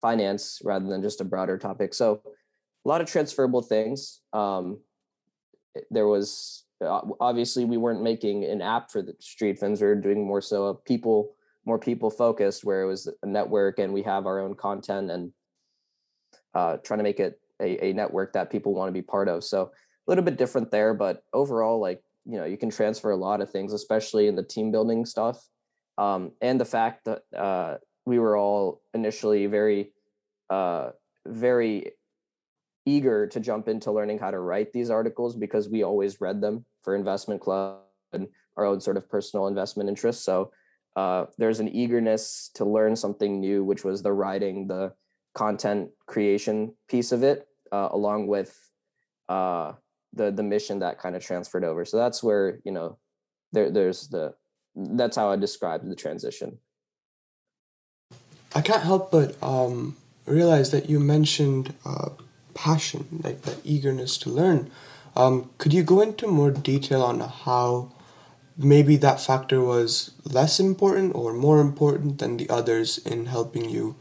finance 0.02 0.60
rather 0.64 0.88
than 0.88 1.02
just 1.02 1.22
a 1.22 1.26
broader 1.26 1.58
topic. 1.58 1.94
So 1.94 2.22
a 2.86 2.88
lot 2.88 3.02
of 3.02 3.08
transferable 3.08 3.62
things. 3.62 4.22
Um, 4.34 4.80
there 5.90 6.08
was 6.08 6.66
obviously 6.82 7.66
we 7.66 7.78
weren't 7.78 8.04
making 8.04 8.46
an 8.46 8.62
app 8.62 8.92
for 8.92 9.02
the 9.02 9.14
street 9.20 9.60
fins. 9.60 9.82
We 9.82 9.88
were 9.88 9.96
doing 9.96 10.26
more 10.26 10.42
so 10.42 10.68
a 10.68 10.76
people 10.76 11.34
more 11.66 11.78
people 11.78 12.10
focused 12.10 12.64
where 12.64 12.82
it 12.82 12.86
was 12.86 13.12
a 13.22 13.28
network 13.28 13.78
and 13.78 13.94
we 13.94 14.02
have 14.02 14.26
our 14.26 14.40
own 14.40 14.56
content 14.56 15.12
and 15.12 15.34
uh, 16.56 16.78
trying 16.78 17.00
to 17.00 17.04
make 17.04 17.20
it 17.20 17.42
a, 17.62 17.88
a 17.88 17.94
network 17.94 18.32
that 18.34 18.50
people 18.50 18.74
want 18.74 18.88
to 18.88 18.94
be 18.94 19.02
part 19.02 19.28
of 19.28 19.44
so 19.44 19.64
a 19.64 19.70
little 20.08 20.24
bit 20.24 20.38
different 20.38 20.72
there 20.72 20.94
but 20.94 21.24
overall 21.34 21.80
like 21.82 22.02
you 22.30 22.38
know 22.38 22.46
you 22.46 22.58
can 22.58 22.70
transfer 22.70 23.12
a 23.12 23.16
lot 23.16 23.42
of 23.42 23.50
things 23.50 23.74
especially 23.74 24.28
in 24.28 24.36
the 24.36 24.44
team 24.44 24.72
building 24.72 25.06
stuff. 25.06 25.42
Um, 25.98 26.34
and 26.42 26.62
the 26.62 26.66
fact 26.66 27.06
that 27.06 27.24
uh, 27.36 27.78
we 28.06 28.20
were 28.20 28.38
all 28.38 28.82
initially 28.94 29.48
very 29.48 29.94
uh, 30.50 30.92
very 31.26 31.94
eager 32.86 33.28
to 33.28 33.40
jump 33.40 33.68
into 33.68 33.92
learning 33.92 34.20
how 34.20 34.32
to 34.32 34.40
write 34.40 34.72
these 34.72 34.90
articles 34.90 35.36
because 35.36 35.68
we 35.68 35.84
always 35.84 36.22
read 36.22 36.40
them 36.40 36.66
for 36.84 36.96
investment 36.96 37.42
club 37.42 37.82
and 38.14 38.28
our 38.56 38.66
own 38.66 38.80
sort 38.80 38.96
of 38.96 39.10
personal 39.10 39.48
investment 39.48 39.90
interests. 39.90 40.24
So 40.24 40.52
uh, 40.96 41.26
there's 41.38 41.60
an 41.60 41.68
eagerness 41.68 42.50
to 42.56 42.64
learn 42.66 42.96
something 42.96 43.42
new, 43.42 43.64
which 43.64 43.84
was 43.84 44.02
the 44.02 44.14
writing, 44.14 44.68
the 44.68 44.94
content 45.36 45.90
creation 46.08 46.74
piece 46.90 47.12
of 47.12 47.24
it, 47.24 47.46
uh, 47.72 47.90
along 47.92 48.28
with 48.28 48.58
uh, 49.28 49.74
the 50.18 50.32
the 50.32 50.44
mission 50.44 50.80
that 50.80 51.00
kind 51.00 51.16
of 51.16 51.24
transferred 51.24 51.64
over. 51.64 51.86
So 51.86 51.98
that's 51.98 52.24
where 52.24 52.60
you 52.64 52.72
know 52.72 52.98
there 53.52 53.72
there's 53.72 54.08
the 54.10 54.34
that's 54.76 55.16
how 55.16 55.32
I 55.32 55.36
described 55.36 55.90
the 55.90 55.96
transition. 55.96 56.60
I 58.56 58.62
can't 58.62 58.84
help 58.84 59.12
but 59.12 59.42
um, 59.42 59.98
realize 60.26 60.72
that 60.72 60.90
you 60.90 61.00
mentioned 61.00 61.74
uh, 61.86 62.10
passion, 62.54 63.22
like 63.24 63.44
that 63.44 63.60
eagerness 63.64 64.18
to 64.20 64.30
learn. 64.30 64.72
Um, 65.16 65.50
could 65.58 65.74
you 65.74 65.84
go 65.84 66.02
into 66.02 66.28
more 66.28 66.52
detail 66.52 67.02
on 67.02 67.20
how 67.20 67.92
maybe 68.58 68.98
that 68.98 69.20
factor 69.20 69.62
was 69.62 70.12
less 70.24 70.60
important 70.60 71.16
or 71.16 71.34
more 71.34 71.60
important 71.60 72.20
than 72.20 72.38
the 72.38 72.50
others 72.50 72.98
in 73.00 73.28
helping 73.28 73.70
you 73.70 73.96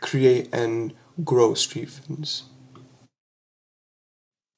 create 0.00 0.48
and 0.52 0.94
grow 1.24 1.54
street 1.54 1.90
fins 1.90 2.44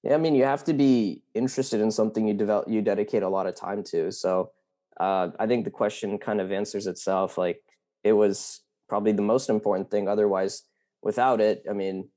yeah 0.02 0.14
i 0.14 0.18
mean 0.18 0.34
you 0.34 0.44
have 0.44 0.64
to 0.64 0.72
be 0.72 1.22
interested 1.34 1.80
in 1.80 1.90
something 1.90 2.26
you 2.26 2.34
develop 2.34 2.68
you 2.68 2.82
dedicate 2.82 3.22
a 3.22 3.28
lot 3.28 3.46
of 3.46 3.54
time 3.54 3.82
to 3.82 4.10
so 4.10 4.50
uh, 4.98 5.28
i 5.38 5.46
think 5.46 5.64
the 5.64 5.70
question 5.70 6.18
kind 6.18 6.40
of 6.40 6.52
answers 6.52 6.86
itself 6.86 7.38
like 7.38 7.60
it 8.04 8.12
was 8.12 8.60
probably 8.88 9.12
the 9.12 9.22
most 9.22 9.48
important 9.48 9.90
thing 9.90 10.08
otherwise 10.08 10.62
without 11.02 11.40
it 11.40 11.64
i 11.68 11.72
mean 11.72 12.08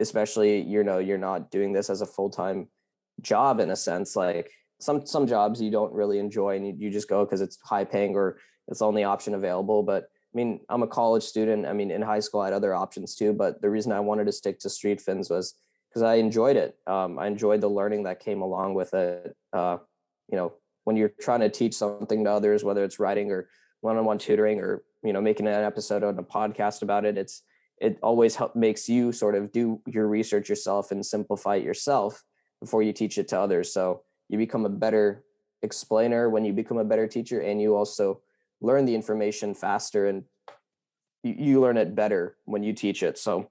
especially 0.00 0.60
you 0.60 0.84
know 0.84 0.98
you're 0.98 1.18
not 1.18 1.50
doing 1.50 1.72
this 1.72 1.90
as 1.90 2.00
a 2.00 2.06
full-time 2.06 2.68
job 3.22 3.60
in 3.60 3.70
a 3.70 3.76
sense 3.76 4.14
like 4.14 4.50
some 4.78 5.06
some 5.06 5.26
jobs 5.26 5.60
you 5.60 5.70
don't 5.70 5.92
really 5.92 6.18
enjoy 6.18 6.56
and 6.56 6.66
you, 6.66 6.74
you 6.78 6.90
just 6.90 7.08
go 7.08 7.24
because 7.24 7.40
it's 7.40 7.58
high 7.64 7.84
paying 7.84 8.14
or 8.14 8.38
it's 8.68 8.80
the 8.80 8.84
only 8.84 9.04
option 9.04 9.34
available 9.34 9.82
but 9.82 10.04
i 10.04 10.34
mean 10.34 10.60
i'm 10.68 10.82
a 10.82 10.86
college 10.86 11.22
student 11.22 11.66
i 11.66 11.72
mean 11.72 11.90
in 11.90 12.02
high 12.02 12.20
school 12.20 12.40
i 12.40 12.46
had 12.46 12.52
other 12.52 12.74
options 12.74 13.14
too 13.14 13.32
but 13.32 13.60
the 13.62 13.70
reason 13.70 13.90
i 13.90 14.00
wanted 14.00 14.26
to 14.26 14.32
stick 14.32 14.58
to 14.58 14.68
street 14.68 15.00
fins 15.00 15.30
was 15.30 15.54
because 15.96 16.02
i 16.02 16.16
enjoyed 16.16 16.56
it. 16.56 16.76
Um, 16.86 17.18
i 17.18 17.26
enjoyed 17.26 17.62
the 17.62 17.70
learning 17.70 18.02
that 18.02 18.20
came 18.20 18.42
along 18.42 18.74
with 18.74 18.92
it. 18.92 19.34
Uh, 19.52 19.78
you 20.30 20.36
know 20.36 20.52
when 20.84 20.96
you're 20.96 21.12
trying 21.20 21.40
to 21.40 21.48
teach 21.48 21.72
something 21.72 22.22
to 22.24 22.30
others 22.30 22.62
whether 22.62 22.84
it's 22.84 23.00
writing 23.00 23.32
or 23.32 23.48
one-on-one 23.80 24.18
tutoring 24.18 24.60
or 24.60 24.82
you 25.02 25.14
know 25.14 25.22
making 25.22 25.46
an 25.46 25.54
episode 25.54 26.04
on 26.04 26.18
a 26.18 26.22
podcast 26.22 26.82
about 26.82 27.06
it 27.06 27.16
it's 27.16 27.42
it 27.80 27.98
always 28.02 28.36
help 28.36 28.54
makes 28.54 28.90
you 28.90 29.10
sort 29.10 29.34
of 29.34 29.52
do 29.52 29.80
your 29.86 30.06
research 30.06 30.50
yourself 30.50 30.90
and 30.90 31.04
simplify 31.04 31.56
it 31.56 31.64
yourself 31.64 32.22
before 32.60 32.82
you 32.82 32.92
teach 32.92 33.18
it 33.18 33.28
to 33.28 33.38
others. 33.38 33.70
So 33.72 34.02
you 34.28 34.38
become 34.38 34.64
a 34.64 34.70
better 34.70 35.24
explainer 35.62 36.30
when 36.30 36.44
you 36.46 36.54
become 36.54 36.78
a 36.78 36.84
better 36.84 37.06
teacher 37.06 37.40
and 37.40 37.60
you 37.60 37.76
also 37.76 38.22
learn 38.62 38.86
the 38.86 38.94
information 38.94 39.54
faster 39.54 40.06
and 40.06 40.24
you, 41.22 41.34
you 41.38 41.60
learn 41.60 41.76
it 41.76 41.94
better 41.94 42.38
when 42.46 42.62
you 42.62 42.72
teach 42.72 43.02
it. 43.02 43.18
So 43.18 43.50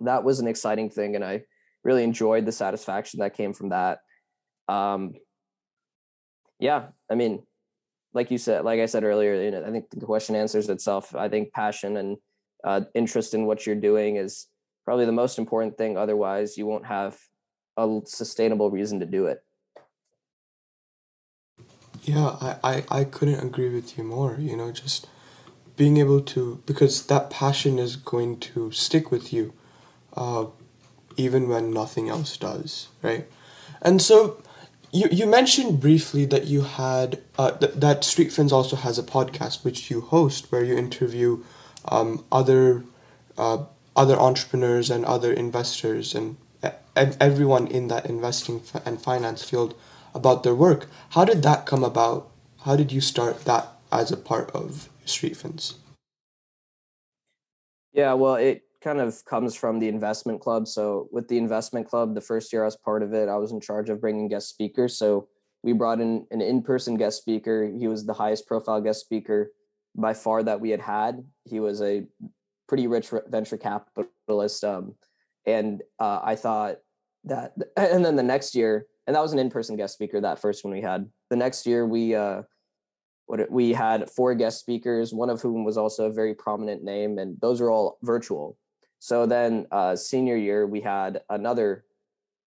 that 0.00 0.24
was 0.24 0.40
an 0.40 0.48
exciting 0.48 0.90
thing 0.90 1.14
and 1.14 1.24
i 1.24 1.44
really 1.84 2.02
enjoyed 2.02 2.46
the 2.46 2.52
satisfaction 2.52 3.20
that 3.20 3.36
came 3.36 3.52
from 3.52 3.68
that. 3.68 4.00
Um 4.68 5.14
yeah 6.60 6.86
i 7.10 7.14
mean 7.14 7.42
like 8.12 8.30
you 8.30 8.38
said 8.38 8.64
like 8.64 8.80
i 8.80 8.86
said 8.86 9.04
earlier 9.04 9.42
you 9.42 9.50
know 9.50 9.64
i 9.64 9.70
think 9.70 9.90
the 9.90 10.06
question 10.06 10.36
answers 10.36 10.68
itself. 10.68 11.14
I 11.14 11.28
think 11.28 11.52
passion 11.52 11.96
and 11.96 12.16
uh, 12.64 12.82
interest 12.94 13.34
in 13.34 13.44
what 13.44 13.66
you're 13.66 13.76
doing 13.76 14.16
is 14.16 14.46
probably 14.86 15.04
the 15.04 15.12
most 15.12 15.38
important 15.38 15.76
thing. 15.76 15.98
Otherwise 15.98 16.56
you 16.56 16.66
won't 16.66 16.86
have 16.86 17.18
a 17.76 18.00
sustainable 18.06 18.70
reason 18.70 19.00
to 19.00 19.06
do 19.06 19.26
it. 19.26 19.44
Yeah, 22.04 22.36
I, 22.40 22.56
I, 22.64 22.84
I 23.00 23.04
couldn't 23.04 23.40
agree 23.40 23.68
with 23.68 23.98
you 23.98 24.04
more. 24.04 24.36
You 24.38 24.56
know, 24.56 24.72
just 24.72 25.06
being 25.76 25.98
able 25.98 26.22
to, 26.22 26.62
because 26.64 27.06
that 27.06 27.28
passion 27.28 27.78
is 27.78 27.96
going 27.96 28.40
to 28.40 28.70
stick 28.70 29.10
with 29.10 29.32
you. 29.32 29.52
Uh, 30.16 30.46
even 31.16 31.48
when 31.48 31.72
nothing 31.72 32.08
else 32.08 32.36
does, 32.36 32.88
right? 33.02 33.26
And 33.82 34.00
so 34.00 34.42
you, 34.92 35.08
you 35.10 35.26
mentioned 35.26 35.80
briefly 35.80 36.24
that 36.26 36.46
you 36.46 36.62
had, 36.62 37.20
uh, 37.38 37.52
th- 37.52 37.74
that 37.74 38.04
Street 38.04 38.32
Fins 38.32 38.52
also 38.52 38.76
has 38.76 38.98
a 38.98 39.02
podcast 39.02 39.64
which 39.64 39.90
you 39.90 40.00
host 40.00 40.50
where 40.50 40.64
you 40.64 40.76
interview 40.76 41.42
um, 41.86 42.24
other, 42.30 42.84
uh, 43.36 43.64
other 43.96 44.16
entrepreneurs 44.18 44.90
and 44.90 45.04
other 45.04 45.32
investors 45.32 46.14
and, 46.14 46.36
and 46.96 47.16
everyone 47.20 47.66
in 47.66 47.88
that 47.88 48.06
investing 48.06 48.62
and 48.84 49.00
finance 49.00 49.42
field 49.42 49.74
about 50.14 50.44
their 50.44 50.54
work. 50.54 50.86
How 51.10 51.24
did 51.24 51.42
that 51.42 51.66
come 51.66 51.84
about? 51.84 52.30
How 52.62 52.76
did 52.76 52.92
you 52.92 53.00
start 53.00 53.44
that 53.44 53.68
as 53.90 54.10
a 54.12 54.16
part 54.16 54.50
of 54.52 54.88
Street 55.04 55.36
Fins? 55.36 55.74
Yeah, 57.92 58.14
well, 58.14 58.34
it 58.34 58.63
kind 58.84 59.00
of 59.00 59.24
comes 59.24 59.56
from 59.56 59.78
the 59.78 59.88
investment 59.88 60.40
club. 60.40 60.68
So 60.68 61.08
with 61.10 61.26
the 61.26 61.38
investment 61.38 61.88
club, 61.88 62.14
the 62.14 62.20
first 62.20 62.52
year 62.52 62.62
I 62.62 62.66
was 62.66 62.76
part 62.76 63.02
of 63.02 63.14
it, 63.14 63.30
I 63.30 63.36
was 63.36 63.50
in 63.50 63.60
charge 63.60 63.88
of 63.88 64.00
bringing 64.00 64.28
guest 64.28 64.50
speakers. 64.50 64.96
So 64.98 65.28
we 65.62 65.72
brought 65.72 66.00
in 66.00 66.26
an 66.30 66.42
in-person 66.42 66.96
guest 66.98 67.18
speaker. 67.18 67.72
He 67.76 67.88
was 67.88 68.04
the 68.04 68.12
highest 68.12 68.46
profile 68.46 68.82
guest 68.82 69.00
speaker 69.00 69.50
by 69.96 70.12
far 70.12 70.42
that 70.42 70.60
we 70.60 70.68
had 70.68 70.82
had. 70.82 71.24
He 71.44 71.58
was 71.58 71.80
a 71.80 72.04
pretty 72.68 72.86
rich 72.86 73.10
venture 73.28 73.56
capitalist, 73.56 74.62
um, 74.62 74.94
and 75.46 75.82
uh, 75.98 76.20
I 76.22 76.36
thought 76.36 76.76
that. 77.24 77.54
And 77.76 78.04
then 78.04 78.16
the 78.16 78.22
next 78.22 78.54
year, 78.54 78.86
and 79.06 79.16
that 79.16 79.22
was 79.22 79.32
an 79.32 79.38
in-person 79.38 79.76
guest 79.76 79.94
speaker. 79.94 80.20
That 80.20 80.38
first 80.38 80.64
one 80.64 80.74
we 80.74 80.82
had. 80.82 81.08
The 81.30 81.36
next 81.36 81.66
year, 81.66 81.86
we 81.86 82.14
uh, 82.14 82.42
what 83.26 83.50
we 83.50 83.72
had 83.72 84.10
four 84.10 84.34
guest 84.34 84.60
speakers, 84.60 85.14
one 85.14 85.30
of 85.30 85.40
whom 85.40 85.64
was 85.64 85.78
also 85.78 86.06
a 86.06 86.12
very 86.12 86.34
prominent 86.34 86.84
name, 86.84 87.16
and 87.18 87.40
those 87.40 87.62
are 87.62 87.70
all 87.70 87.98
virtual. 88.02 88.58
So 88.98 89.26
then, 89.26 89.66
uh, 89.70 89.96
senior 89.96 90.36
year, 90.36 90.66
we 90.66 90.80
had 90.80 91.22
another 91.28 91.84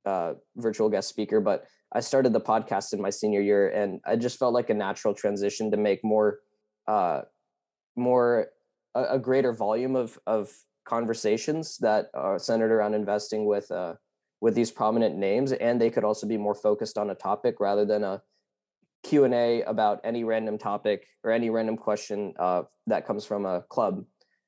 uh, 0.06 0.34
virtual 0.56 0.90
guest 0.90 1.10
speaker, 1.10 1.40
but 1.40 1.66
I 1.94 2.00
started 2.00 2.34
the 2.34 2.42
podcast 2.42 2.94
in 2.94 3.02
my 3.02 3.10
senior 3.10 3.42
year, 3.42 3.70
and 3.70 4.02
I 4.06 4.16
just 4.16 4.40
felt 4.40 4.54
like 4.54 4.70
a 4.70 4.74
natural 4.74 5.14
transition 5.14 5.72
to 5.72 5.78
make 5.78 6.04
more, 6.04 6.40
uh, 6.88 7.22
more 7.96 8.48
a, 8.96 9.16
a 9.16 9.20
greater 9.20 9.54
volume 9.54 9.96
of 9.96 10.20
of 10.26 10.52
conversations 10.86 11.78
that 11.80 12.08
are 12.14 12.40
centered 12.40 12.72
around 12.72 12.94
investing 12.94 13.46
with 13.46 13.70
uh, 13.72 13.94
with 14.42 14.56
these 14.56 14.72
prominent 14.72 15.16
names, 15.16 15.52
and 15.52 15.80
they 15.80 15.90
could 15.90 16.04
also 16.04 16.28
be 16.28 16.38
more 16.38 16.56
focused 16.56 16.98
on 16.98 17.10
a 17.10 17.16
topic 17.16 17.60
rather 17.60 17.86
than 17.86 18.04
a 18.04 18.22
Q 19.04 19.24
and 19.24 19.34
A 19.34 19.62
about 19.64 20.02
any 20.04 20.24
random 20.24 20.58
topic 20.58 21.08
or 21.24 21.32
any 21.32 21.50
random 21.50 21.78
question 21.78 22.34
uh, 22.40 22.64
that 22.88 23.06
comes 23.06 23.26
from 23.26 23.46
a 23.46 23.62
club, 23.70 24.04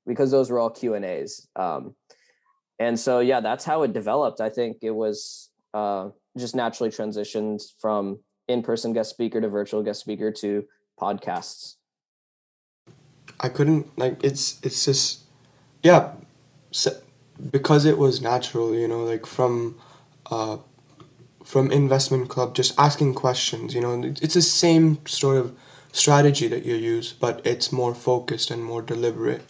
because 0.05 0.31
those 0.31 0.49
were 0.49 0.59
all 0.59 0.69
Q 0.69 0.93
and 0.95 1.05
A's. 1.05 1.47
Um, 1.55 1.95
and 2.79 2.99
so, 2.99 3.19
yeah, 3.19 3.41
that's 3.41 3.65
how 3.65 3.83
it 3.83 3.93
developed. 3.93 4.39
I 4.41 4.49
think 4.49 4.77
it 4.81 4.91
was 4.91 5.49
uh, 5.73 6.09
just 6.37 6.55
naturally 6.55 6.89
transitioned 6.89 7.61
from 7.79 8.19
in-person 8.47 8.93
guest 8.93 9.11
speaker 9.11 9.39
to 9.39 9.47
virtual 9.47 9.83
guest 9.83 9.99
speaker 9.99 10.31
to 10.31 10.65
podcasts 10.99 11.75
i 13.39 13.47
couldn't 13.47 13.85
like 13.97 14.21
it's 14.23 14.59
it's 14.63 14.85
just 14.85 15.21
yeah 15.83 16.11
because 17.51 17.85
it 17.85 17.97
was 17.97 18.21
natural 18.21 18.75
you 18.75 18.87
know 18.87 19.03
like 19.03 19.25
from 19.25 19.79
uh 20.31 20.57
from 21.43 21.71
investment 21.71 22.27
club 22.27 22.55
just 22.55 22.77
asking 22.77 23.13
questions 23.13 23.73
you 23.73 23.81
know 23.81 24.01
it's 24.03 24.33
the 24.33 24.41
same 24.41 25.05
sort 25.05 25.37
of 25.37 25.55
strategy 25.91 26.47
that 26.47 26.65
you 26.65 26.75
use 26.75 27.13
but 27.13 27.41
it's 27.45 27.71
more 27.71 27.95
focused 27.95 28.51
and 28.51 28.63
more 28.63 28.81
deliberate 28.81 29.43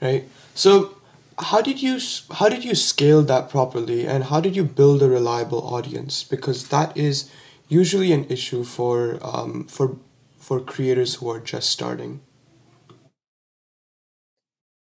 right? 0.00 0.28
So 0.54 0.96
how 1.38 1.60
did 1.62 1.82
you 1.82 1.98
how 2.32 2.48
did 2.48 2.64
you 2.64 2.74
scale 2.74 3.22
that 3.22 3.48
properly 3.48 4.06
and 4.06 4.24
how 4.24 4.40
did 4.40 4.56
you 4.56 4.64
build 4.64 5.02
a 5.02 5.08
reliable 5.08 5.62
audience? 5.74 6.24
Because 6.24 6.68
that 6.68 6.96
is 6.96 7.30
usually 7.68 8.12
an 8.12 8.24
issue 8.28 8.64
for 8.64 9.18
um, 9.22 9.64
for 9.64 9.96
for 10.38 10.60
creators 10.60 11.16
who 11.16 11.30
are 11.30 11.40
just 11.40 11.70
starting. 11.70 12.20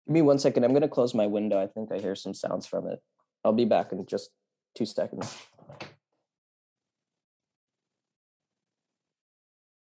Give 0.06 0.14
me 0.14 0.22
one 0.22 0.38
second. 0.38 0.64
I'm 0.64 0.70
going 0.70 0.82
to 0.82 0.88
close 0.88 1.14
my 1.14 1.26
window. 1.26 1.60
I 1.60 1.66
think 1.66 1.90
i 1.90 1.98
hear 1.98 2.14
some 2.14 2.32
sounds 2.32 2.66
from 2.66 2.86
it. 2.86 3.00
I'll 3.44 3.52
be 3.52 3.64
back 3.64 3.92
in 3.92 4.06
just 4.06 4.30
two 4.76 4.86
seconds. 4.86 5.34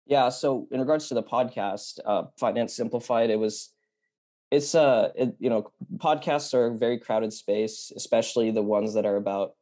Yeah 0.06 0.28
so 0.28 0.68
in 0.70 0.80
regards 0.80 1.08
to 1.08 1.14
the 1.14 1.22
podcast 1.22 1.98
uh, 2.04 2.24
finance 2.38 2.74
simplified 2.74 3.30
it 3.30 3.38
was 3.38 3.73
it's 4.50 4.74
uh 4.74 5.10
it, 5.16 5.34
you 5.38 5.50
know 5.50 5.70
podcasts 5.96 6.54
are 6.54 6.66
a 6.66 6.76
very 6.76 6.98
crowded 6.98 7.32
space 7.32 7.92
especially 7.96 8.50
the 8.50 8.62
ones 8.62 8.94
that 8.94 9.06
are 9.06 9.16
about 9.16 9.52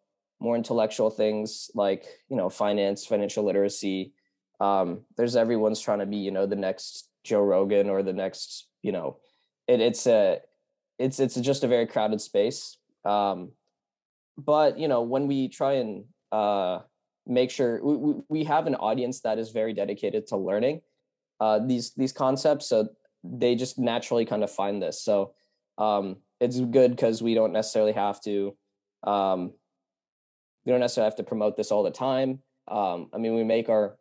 more 0.43 0.57
intellectual 0.57 1.09
things 1.09 1.71
like 1.75 2.05
you 2.29 2.37
know 2.37 2.51
finance 2.51 3.07
financial 3.07 3.45
literacy. 3.45 4.13
Um 4.61 5.03
there's 5.17 5.37
everyone's 5.37 5.81
trying 5.81 6.01
to 6.01 6.07
be 6.07 6.17
you 6.17 6.33
know 6.33 6.47
the 6.47 6.57
next 6.57 7.09
joe 7.25 7.41
rogan 7.41 7.89
or 7.89 8.03
the 8.03 8.13
next 8.13 8.67
you 8.83 8.93
know 8.93 9.19
it, 9.69 9.81
it's 9.81 10.07
a 10.07 10.41
it's 10.99 11.21
it's 11.21 11.37
just 11.37 11.65
a 11.65 11.69
very 11.69 11.87
crowded 11.87 12.21
space. 12.21 12.77
Um 13.05 13.53
but 14.37 14.79
you 14.79 14.89
know 14.89 15.03
when 15.03 15.27
we 15.29 15.49
try 15.49 15.75
and 15.75 16.05
uh 16.33 16.81
make 17.25 17.51
sure 17.51 17.81
we, 17.85 18.15
we 18.29 18.45
have 18.45 18.67
an 18.67 18.75
audience 18.75 19.21
that 19.21 19.39
is 19.39 19.51
very 19.51 19.73
dedicated 19.73 20.27
to 20.27 20.37
learning 20.37 20.81
uh 21.39 21.61
these 21.61 21.93
these 21.95 22.13
concepts. 22.13 22.69
So 22.69 22.89
they 23.25 23.55
just 23.55 23.79
naturally 23.79 24.25
kind 24.25 24.43
of 24.43 24.51
find 24.51 24.83
this. 24.83 25.03
So 25.03 25.35
um, 25.79 26.17
it's 26.41 26.59
good 26.59 26.91
because 26.91 27.23
we 27.23 27.35
don't 27.35 27.53
necessarily 27.53 27.93
have 27.93 28.21
to 28.23 28.57
um, 29.05 29.53
we 30.65 30.71
don't 30.71 30.81
necessarily 30.81 31.09
have 31.09 31.17
to 31.17 31.25
promote 31.25 31.57
this 31.57 31.73
all 31.73 31.83
the 31.83 31.91
time. 31.91 32.41
Um, 32.69 33.09
I 33.13 33.19
mean, 33.19 33.35
we 33.35 33.45
make 33.45 33.69
our 33.69 33.97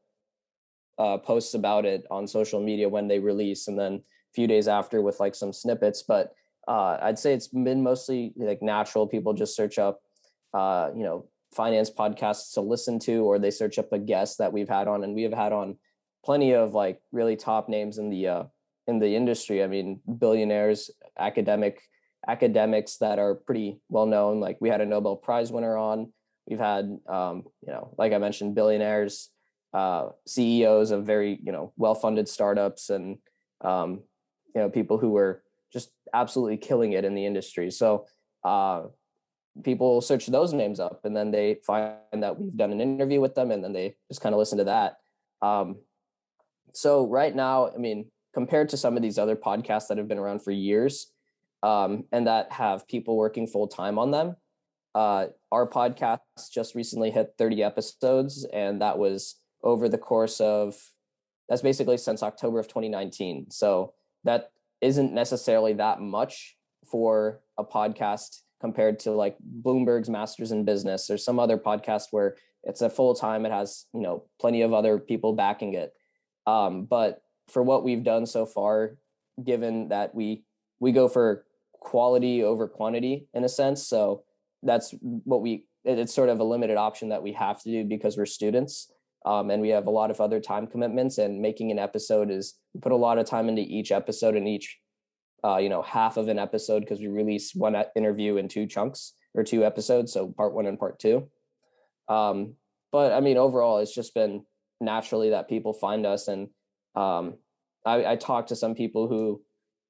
uh, 0.97 1.17
posts 1.17 1.53
about 1.53 1.85
it 1.85 2.05
on 2.11 2.27
social 2.27 2.61
media 2.61 2.87
when 2.87 3.07
they 3.07 3.19
release, 3.19 3.67
and 3.67 3.77
then 3.77 3.93
a 3.93 4.33
few 4.33 4.47
days 4.47 4.67
after 4.67 5.01
with 5.01 5.19
like 5.19 5.33
some 5.33 5.53
snippets. 5.53 6.03
But 6.03 6.33
uh, 6.67 6.97
I'd 7.01 7.19
say 7.19 7.33
it's 7.33 7.47
been 7.47 7.81
mostly 7.81 8.33
like 8.35 8.61
natural. 8.61 9.07
People 9.07 9.33
just 9.33 9.55
search 9.55 9.79
up, 9.79 10.01
uh, 10.53 10.91
you 10.95 11.03
know, 11.03 11.27
finance 11.53 11.89
podcasts 11.89 12.53
to 12.53 12.61
listen 12.61 12.99
to, 12.99 13.23
or 13.23 13.39
they 13.39 13.51
search 13.51 13.79
up 13.79 13.91
a 13.91 13.99
guest 13.99 14.37
that 14.37 14.53
we've 14.53 14.69
had 14.69 14.87
on, 14.87 15.03
and 15.03 15.15
we 15.15 15.23
have 15.23 15.33
had 15.33 15.53
on 15.53 15.77
plenty 16.23 16.53
of 16.53 16.75
like 16.75 17.01
really 17.11 17.35
top 17.35 17.67
names 17.67 17.97
in 17.97 18.09
the 18.09 18.27
uh, 18.27 18.43
in 18.91 18.99
the 18.99 19.15
industry. 19.15 19.63
I 19.63 19.67
mean, 19.67 19.99
billionaires, 20.19 20.91
academic 21.17 21.81
academics 22.27 22.97
that 22.97 23.17
are 23.17 23.33
pretty 23.33 23.79
well 23.89 24.05
known. 24.05 24.39
Like 24.39 24.57
we 24.61 24.69
had 24.69 24.81
a 24.81 24.85
Nobel 24.85 25.15
Prize 25.15 25.51
winner 25.51 25.75
on. 25.75 26.13
We've 26.47 26.59
had, 26.59 26.85
um, 27.07 27.43
you 27.65 27.73
know, 27.73 27.95
like 27.97 28.13
I 28.13 28.19
mentioned, 28.19 28.53
billionaires, 28.55 29.29
uh, 29.73 30.09
CEOs 30.27 30.91
of 30.91 31.05
very, 31.05 31.39
you 31.43 31.51
know, 31.51 31.73
well-funded 31.77 32.27
startups, 32.27 32.89
and 32.89 33.17
um, 33.61 34.01
you 34.53 34.61
know, 34.61 34.69
people 34.69 34.97
who 34.97 35.11
were 35.11 35.43
just 35.71 35.91
absolutely 36.13 36.57
killing 36.57 36.93
it 36.93 37.05
in 37.05 37.15
the 37.15 37.25
industry. 37.25 37.71
So 37.71 38.05
uh, 38.43 38.83
people 39.63 40.01
search 40.01 40.27
those 40.27 40.53
names 40.53 40.79
up, 40.79 41.01
and 41.05 41.15
then 41.15 41.31
they 41.31 41.59
find 41.65 41.95
that 42.11 42.39
we've 42.39 42.55
done 42.55 42.71
an 42.71 42.81
interview 42.81 43.21
with 43.21 43.35
them, 43.35 43.51
and 43.51 43.63
then 43.63 43.73
they 43.73 43.95
just 44.09 44.21
kind 44.21 44.35
of 44.35 44.39
listen 44.39 44.57
to 44.57 44.65
that. 44.65 44.97
Um, 45.41 45.77
so 46.73 47.07
right 47.07 47.35
now, 47.35 47.69
I 47.69 47.77
mean, 47.77 48.11
compared 48.33 48.69
to 48.69 48.77
some 48.77 48.95
of 48.95 49.03
these 49.03 49.17
other 49.17 49.35
podcasts 49.35 49.87
that 49.87 49.97
have 49.97 50.07
been 50.07 50.19
around 50.19 50.41
for 50.41 50.51
years 50.51 51.11
um, 51.63 52.05
and 52.11 52.27
that 52.27 52.51
have 52.51 52.87
people 52.87 53.17
working 53.17 53.47
full 53.47 53.67
time 53.67 53.99
on 53.99 54.11
them. 54.11 54.35
Uh, 54.93 55.27
our 55.51 55.67
podcast 55.67 56.19
just 56.53 56.75
recently 56.75 57.11
hit 57.11 57.33
30 57.37 57.63
episodes, 57.63 58.45
and 58.51 58.81
that 58.81 58.97
was 58.97 59.35
over 59.63 59.87
the 59.87 59.97
course 59.97 60.41
of 60.41 60.75
that's 61.47 61.61
basically 61.61 61.97
since 61.97 62.23
October 62.23 62.59
of 62.59 62.67
2019. 62.67 63.51
So 63.51 63.93
that 64.23 64.51
isn't 64.79 65.13
necessarily 65.13 65.73
that 65.73 65.99
much 65.99 66.55
for 66.89 67.41
a 67.57 67.63
podcast 67.63 68.39
compared 68.59 68.99
to 68.99 69.11
like 69.11 69.37
Bloomberg's 69.61 70.09
Masters 70.09 70.51
in 70.51 70.65
Business 70.65 71.09
or 71.09 71.17
some 71.17 71.39
other 71.39 71.57
podcast 71.57 72.05
where 72.11 72.35
it's 72.63 72.81
a 72.81 72.89
full 72.89 73.15
time. 73.15 73.45
It 73.45 73.51
has 73.51 73.85
you 73.93 74.01
know 74.01 74.25
plenty 74.39 74.61
of 74.61 74.73
other 74.73 74.97
people 74.97 75.33
backing 75.33 75.73
it. 75.73 75.93
Um, 76.47 76.85
but 76.85 77.21
for 77.51 77.63
what 77.63 77.83
we've 77.83 78.03
done 78.03 78.25
so 78.25 78.45
far, 78.45 78.97
given 79.43 79.89
that 79.89 80.13
we 80.15 80.43
we 80.79 80.91
go 80.91 81.07
for 81.07 81.45
quality 81.73 82.43
over 82.43 82.67
quantity 82.67 83.27
in 83.33 83.43
a 83.43 83.49
sense. 83.49 83.85
So 83.87 84.23
that's 84.63 84.93
what 85.01 85.41
we 85.41 85.65
it's 85.83 86.13
sort 86.13 86.29
of 86.29 86.39
a 86.39 86.43
limited 86.43 86.77
option 86.77 87.09
that 87.09 87.23
we 87.23 87.33
have 87.33 87.61
to 87.63 87.71
do 87.71 87.83
because 87.83 88.17
we're 88.17 88.25
students 88.25 88.91
um, 89.25 89.49
and 89.49 89.61
we 89.61 89.69
have 89.69 89.87
a 89.87 89.91
lot 89.91 90.11
of 90.11 90.21
other 90.21 90.39
time 90.39 90.67
commitments 90.67 91.17
and 91.17 91.41
making 91.41 91.71
an 91.71 91.79
episode 91.79 92.29
is 92.29 92.55
we 92.73 92.79
put 92.79 92.91
a 92.91 92.95
lot 92.95 93.17
of 93.17 93.25
time 93.25 93.49
into 93.49 93.61
each 93.61 93.91
episode 93.91 94.35
and 94.35 94.47
each 94.47 94.77
uh, 95.43 95.57
you 95.57 95.69
know 95.69 95.81
half 95.81 96.17
of 96.17 96.27
an 96.27 96.37
episode 96.37 96.81
because 96.81 96.99
we 96.99 97.07
release 97.07 97.55
one 97.55 97.75
interview 97.95 98.37
in 98.37 98.47
two 98.47 98.67
chunks 98.67 99.13
or 99.33 99.43
two 99.43 99.65
episodes 99.65 100.13
so 100.13 100.27
part 100.27 100.53
one 100.53 100.67
and 100.67 100.79
part 100.79 100.99
two 100.99 101.27
um, 102.09 102.53
but 102.91 103.11
i 103.11 103.19
mean 103.19 103.37
overall 103.37 103.79
it's 103.79 103.93
just 103.93 104.13
been 104.13 104.45
naturally 104.79 105.31
that 105.31 105.49
people 105.49 105.73
find 105.73 106.05
us 106.05 106.27
and 106.27 106.49
um, 106.95 107.35
I, 107.85 108.11
I 108.11 108.15
talked 108.15 108.49
to 108.49 108.55
some 108.55 108.75
people 108.75 109.07
who 109.07 109.41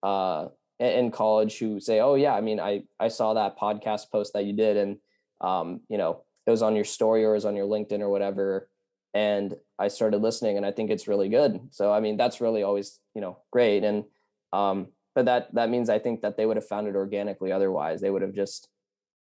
uh, 0.04 0.48
in 0.80 1.12
college 1.12 1.60
who 1.60 1.80
say, 1.80 2.00
"Oh 2.00 2.16
yeah, 2.16 2.34
I 2.34 2.42
mean, 2.42 2.60
I 2.60 2.84
I 3.00 3.08
saw 3.10 3.34
that 3.34 3.58
podcast 3.58 4.12
post 4.12 4.34
that 4.34 4.46
you 4.46 4.54
did, 4.54 4.78
and 4.78 4.98
um, 5.42 5.82
you 5.90 5.98
know, 5.98 6.24
it 6.46 6.52
was 6.52 6.62
on 6.62 6.76
your 6.76 6.86
story 6.86 7.24
or 7.24 7.32
it 7.32 7.36
was 7.36 7.46
on 7.46 7.56
your 7.56 7.68
LinkedIn 7.68 8.02
or 8.02 8.10
whatever." 8.10 8.70
And 9.14 9.56
I 9.78 9.90
started 9.90 10.22
listening, 10.22 10.58
and 10.58 10.66
I 10.66 10.72
think 10.72 10.90
it's 10.90 11.08
really 11.08 11.30
good. 11.30 11.60
So 11.72 11.92
I 11.92 12.00
mean, 12.00 12.18
that's 12.18 12.42
really 12.42 12.64
always 12.64 13.00
you 13.14 13.22
know 13.22 13.40
great, 13.52 13.84
and 13.84 14.06
um, 14.54 14.88
but 15.14 15.26
that 15.26 15.54
that 15.54 15.70
means 15.70 15.90
I 15.90 16.00
think 16.00 16.22
that 16.22 16.38
they 16.38 16.46
would 16.46 16.58
have 16.58 16.68
found 16.68 16.88
it 16.88 16.96
organically. 16.96 17.52
Otherwise, 17.52 18.02
they 18.02 18.10
would 18.10 18.22
have 18.22 18.34
just 18.34 18.70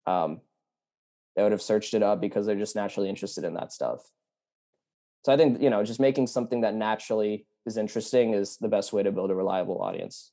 um, 0.05 0.41
they 1.35 1.43
would 1.43 1.51
have 1.51 1.61
searched 1.61 1.93
it 1.93 2.03
up 2.03 2.19
because 2.19 2.45
they're 2.45 2.55
just 2.55 2.75
naturally 2.75 3.09
interested 3.09 3.43
in 3.43 3.53
that 3.53 3.71
stuff. 3.71 4.01
So 5.25 5.33
I 5.33 5.37
think 5.37 5.61
you 5.61 5.69
know, 5.69 5.83
just 5.83 5.99
making 5.99 6.27
something 6.27 6.61
that 6.61 6.75
naturally 6.75 7.45
is 7.65 7.77
interesting 7.77 8.33
is 8.33 8.57
the 8.57 8.67
best 8.67 8.93
way 8.93 9.03
to 9.03 9.11
build 9.11 9.31
a 9.31 9.35
reliable 9.35 9.81
audience. 9.81 10.31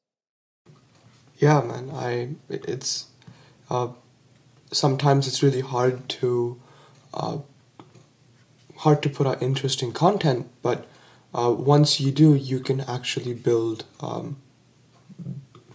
Yeah, 1.38 1.60
man. 1.60 1.90
I 1.90 2.30
it's 2.48 3.06
uh, 3.70 3.88
sometimes 4.72 5.26
it's 5.26 5.42
really 5.42 5.60
hard 5.60 6.08
to 6.08 6.60
uh, 7.12 7.38
hard 8.78 9.02
to 9.02 9.10
put 9.10 9.26
out 9.26 9.42
interesting 9.42 9.92
content, 9.92 10.48
but 10.62 10.86
uh, 11.34 11.50
once 11.50 12.00
you 12.00 12.10
do, 12.10 12.34
you 12.34 12.60
can 12.60 12.80
actually 12.82 13.34
build, 13.34 13.84
um, 14.00 14.36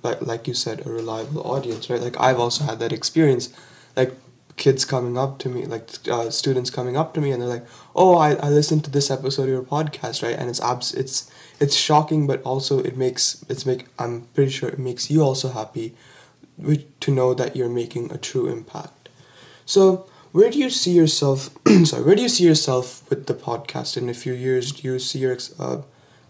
like 0.01 0.21
like 0.21 0.47
you 0.47 0.53
said, 0.53 0.85
a 0.85 0.89
reliable 0.89 1.41
audience, 1.41 1.89
right? 1.89 2.01
Like 2.01 2.19
I've 2.19 2.39
also 2.39 2.63
had 2.63 2.79
that 2.79 2.91
experience, 2.91 3.53
like 3.95 4.15
kids 4.62 4.86
coming 4.86 5.17
up 5.17 5.39
to 5.39 5.50
me, 5.50 5.65
like 5.65 5.89
uh, 6.08 6.30
students 6.30 6.69
coming 6.69 6.95
up 6.95 7.15
to 7.15 7.19
me, 7.19 7.32
and 7.32 7.41
they're 7.41 7.50
like, 7.58 7.65
"Oh, 7.95 8.15
I, 8.15 8.36
I 8.36 8.50
listened 8.50 8.84
to 8.86 8.91
this 8.91 9.10
episode 9.10 9.43
of 9.50 9.56
your 9.58 9.63
podcast, 9.63 10.21
right?" 10.21 10.38
And 10.38 10.50
it's 10.52 10.62
abs 10.62 10.93
it's 10.93 11.32
it's 11.60 11.76
shocking, 11.76 12.28
but 12.28 12.43
also 12.43 12.80
it 12.80 12.95
makes 12.95 13.43
it's 13.50 13.65
make 13.65 13.88
I'm 13.97 14.21
pretty 14.36 14.52
sure 14.52 14.69
it 14.69 14.78
makes 14.80 15.10
you 15.10 15.24
also 15.24 15.50
happy, 15.50 15.95
to 17.00 17.12
know 17.12 17.34
that 17.34 17.56
you're 17.56 17.76
making 17.84 18.12
a 18.12 18.19
true 18.19 18.47
impact. 18.47 19.10
So 19.65 20.06
where 20.32 20.52
do 20.52 20.60
you 20.60 20.69
see 20.69 20.91
yourself 20.91 21.50
sorry 21.86 22.04
where 22.04 22.15
do 22.15 22.21
you 22.21 22.30
see 22.30 22.45
yourself 22.45 23.10
with 23.10 23.26
the 23.26 23.34
podcast 23.34 23.97
in 23.97 24.08
a 24.10 24.13
few 24.13 24.34
years 24.34 24.71
do 24.71 24.88
you 24.88 24.97
see 25.00 25.19
your 25.19 25.38
uh, 25.60 25.82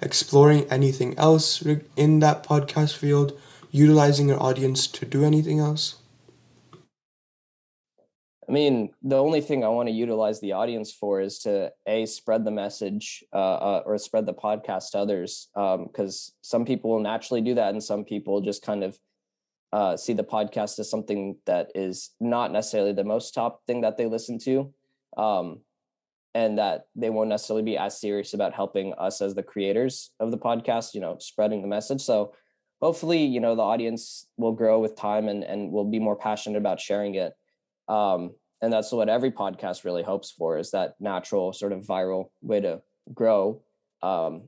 exploring 0.02 0.65
anything 0.72 1.15
else 1.20 1.62
in 1.96 2.20
that 2.20 2.44
podcast 2.44 2.98
field 2.98 3.38
utilizing 3.70 4.28
your 4.28 4.41
audience 4.41 4.88
to 4.88 5.06
do 5.06 5.24
anything 5.24 5.60
else 5.60 6.00
i 8.51 8.53
mean 8.53 8.91
the 9.01 9.17
only 9.17 9.39
thing 9.39 9.63
i 9.63 9.67
want 9.67 9.87
to 9.87 9.93
utilize 9.93 10.39
the 10.41 10.51
audience 10.51 10.91
for 10.91 11.21
is 11.21 11.39
to 11.39 11.71
a 11.87 12.05
spread 12.05 12.43
the 12.43 12.51
message 12.51 13.23
uh, 13.33 13.37
uh, 13.37 13.83
or 13.85 13.97
spread 13.97 14.25
the 14.25 14.33
podcast 14.33 14.91
to 14.91 14.99
others 14.99 15.49
because 15.55 16.31
um, 16.33 16.37
some 16.41 16.65
people 16.65 16.91
will 16.91 16.99
naturally 16.99 17.41
do 17.41 17.55
that 17.55 17.71
and 17.73 17.83
some 17.83 18.03
people 18.03 18.41
just 18.41 18.61
kind 18.61 18.83
of 18.83 18.99
uh, 19.73 19.95
see 19.95 20.13
the 20.13 20.23
podcast 20.23 20.79
as 20.79 20.89
something 20.89 21.37
that 21.45 21.71
is 21.75 22.11
not 22.19 22.51
necessarily 22.51 22.91
the 22.91 23.05
most 23.05 23.31
top 23.31 23.61
thing 23.67 23.81
that 23.81 23.97
they 23.97 24.05
listen 24.05 24.37
to 24.37 24.73
um, 25.17 25.61
and 26.33 26.57
that 26.57 26.87
they 26.95 27.09
won't 27.09 27.29
necessarily 27.29 27.63
be 27.63 27.77
as 27.77 27.99
serious 27.99 28.33
about 28.33 28.53
helping 28.53 28.93
us 28.97 29.21
as 29.21 29.33
the 29.33 29.43
creators 29.43 30.11
of 30.19 30.31
the 30.31 30.37
podcast 30.37 30.93
you 30.93 31.01
know 31.01 31.17
spreading 31.19 31.61
the 31.61 31.67
message. 31.67 32.01
So 32.01 32.33
hopefully 32.81 33.23
you 33.23 33.39
know 33.39 33.55
the 33.55 33.61
audience 33.61 34.27
will 34.37 34.53
grow 34.53 34.79
with 34.79 34.95
time 34.95 35.27
and 35.27 35.43
and 35.43 35.71
will 35.71 35.89
be 35.89 35.99
more 35.99 36.15
passionate 36.15 36.57
about 36.57 36.79
sharing 36.79 37.15
it. 37.15 37.33
Um, 37.87 38.31
and 38.62 38.71
that's 38.71 38.91
what 38.91 39.10
every 39.10 39.32
podcast 39.32 39.84
really 39.84 40.04
hopes 40.04 40.32
for 40.32 40.58
is 40.58 40.71
that 40.71 40.95
natural 41.00 41.52
sort 41.54 41.71
of 41.71 41.86
viral 41.86 42.30
way 42.41 42.60
to 42.62 42.82
grow. 43.13 43.62
Um, 44.02 44.43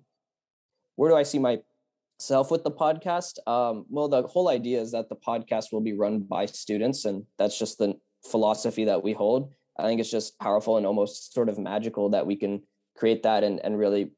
where 0.96 1.10
do 1.10 1.16
i 1.16 1.24
see 1.24 1.40
myself 1.40 2.52
with 2.52 2.64
the 2.64 2.72
podcast? 2.72 3.40
Um, 3.48 3.86
well 3.90 4.08
the 4.08 4.24
whole 4.24 4.50
idea 4.50 4.80
is 4.80 4.92
that 4.92 5.10
the 5.10 5.16
podcast 5.16 5.72
will 5.72 5.82
be 5.82 5.94
run 5.94 6.20
by 6.20 6.46
students 6.46 7.06
and 7.06 7.26
that's 7.38 7.58
just 7.58 7.78
the 7.78 7.96
philosophy 8.24 8.86
that 8.86 9.04
we 9.04 9.14
hold. 9.14 9.52
I 9.78 9.84
think 9.84 10.00
it's 10.00 10.12
just 10.12 10.38
powerful 10.40 10.78
and 10.78 10.86
almost 10.86 11.34
sort 11.34 11.50
of 11.50 11.58
magical 11.58 12.10
that 12.10 12.28
we 12.28 12.36
can 12.36 12.62
create 12.96 13.24
that 13.24 13.44
and, 13.44 13.60
and 13.64 13.78
really 13.78 14.12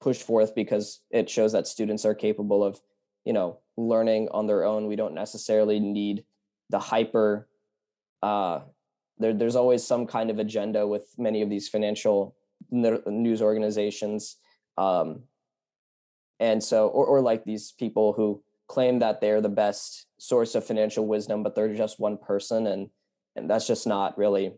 push 0.00 0.18
forth 0.18 0.54
because 0.54 1.00
it 1.10 1.28
shows 1.30 1.52
that 1.52 1.66
students 1.66 2.04
are 2.04 2.14
capable 2.14 2.62
of 2.62 2.80
you 3.24 3.32
know 3.32 3.58
learning 3.76 4.28
on 4.30 4.46
their 4.46 4.64
own. 4.64 4.86
We 4.86 4.96
don't 4.96 5.14
necessarily 5.14 5.80
need 5.80 6.24
the 6.70 6.78
hyper 6.78 7.48
uh 8.22 8.60
there, 9.18 9.32
there's 9.32 9.56
always 9.56 9.84
some 9.84 10.06
kind 10.06 10.30
of 10.30 10.38
agenda 10.38 10.86
with 10.86 11.14
many 11.18 11.42
of 11.42 11.50
these 11.50 11.68
financial 11.68 12.36
news 12.70 13.40
organizations 13.40 14.36
um, 14.76 15.20
and 16.40 16.62
so 16.62 16.88
or, 16.88 17.06
or 17.06 17.20
like 17.20 17.44
these 17.44 17.72
people 17.72 18.12
who 18.12 18.42
claim 18.66 18.98
that 18.98 19.20
they're 19.20 19.40
the 19.40 19.48
best 19.48 20.06
source 20.18 20.54
of 20.54 20.64
financial 20.64 21.06
wisdom 21.06 21.42
but 21.42 21.54
they're 21.54 21.74
just 21.74 22.00
one 22.00 22.16
person 22.16 22.66
and 22.66 22.90
and 23.38 23.48
that's 23.48 23.66
just 23.66 23.86
not 23.86 24.18
really 24.18 24.52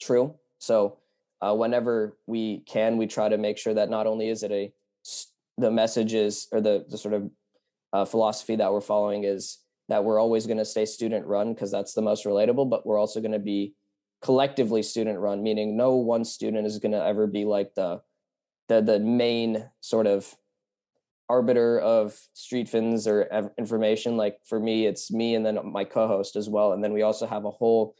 true. 0.00 0.34
So 0.58 0.98
uh, 1.40 1.54
whenever 1.54 2.16
we 2.26 2.58
can 2.60 2.96
we 2.96 3.06
try 3.06 3.28
to 3.28 3.38
make 3.38 3.58
sure 3.58 3.74
that 3.74 3.90
not 3.90 4.06
only 4.06 4.28
is 4.28 4.42
it 4.42 4.50
a 4.50 4.72
the 5.58 5.70
messages 5.70 6.48
or 6.52 6.60
the 6.60 6.84
the 6.88 6.98
sort 6.98 7.14
of 7.14 7.30
uh, 7.92 8.04
philosophy 8.04 8.56
that 8.56 8.72
we're 8.72 8.80
following 8.80 9.24
is 9.24 9.58
that 9.88 10.04
we're 10.04 10.18
always 10.18 10.46
going 10.46 10.58
to 10.58 10.64
stay 10.64 10.84
student 10.84 11.26
run 11.26 11.54
because 11.54 11.70
that's 11.70 11.94
the 11.94 12.02
most 12.02 12.24
relatable 12.24 12.68
but 12.68 12.86
we're 12.86 12.98
also 12.98 13.20
going 13.20 13.32
to 13.32 13.38
be 13.38 13.74
collectively 14.22 14.82
student 14.82 15.18
run 15.18 15.42
meaning 15.42 15.76
no 15.76 15.94
one 15.96 16.24
student 16.24 16.66
is 16.66 16.78
going 16.78 16.92
to 16.92 17.04
ever 17.04 17.26
be 17.26 17.44
like 17.44 17.74
the 17.74 18.00
the 18.68 18.80
the 18.80 18.98
main 18.98 19.68
sort 19.80 20.06
of 20.06 20.36
arbiter 21.28 21.78
of 21.80 22.18
street 22.34 22.68
fins 22.68 23.06
or 23.06 23.50
information. 23.58 24.16
Like 24.16 24.38
for 24.44 24.60
me 24.60 24.86
it's 24.86 25.10
me 25.10 25.34
and 25.34 25.44
then 25.44 25.58
my 25.64 25.84
co-host 25.84 26.36
as 26.36 26.48
well 26.48 26.72
and 26.72 26.82
then 26.82 26.92
we 26.92 27.02
also 27.02 27.26
have 27.26 27.44
a 27.44 27.50
whole 27.50 27.94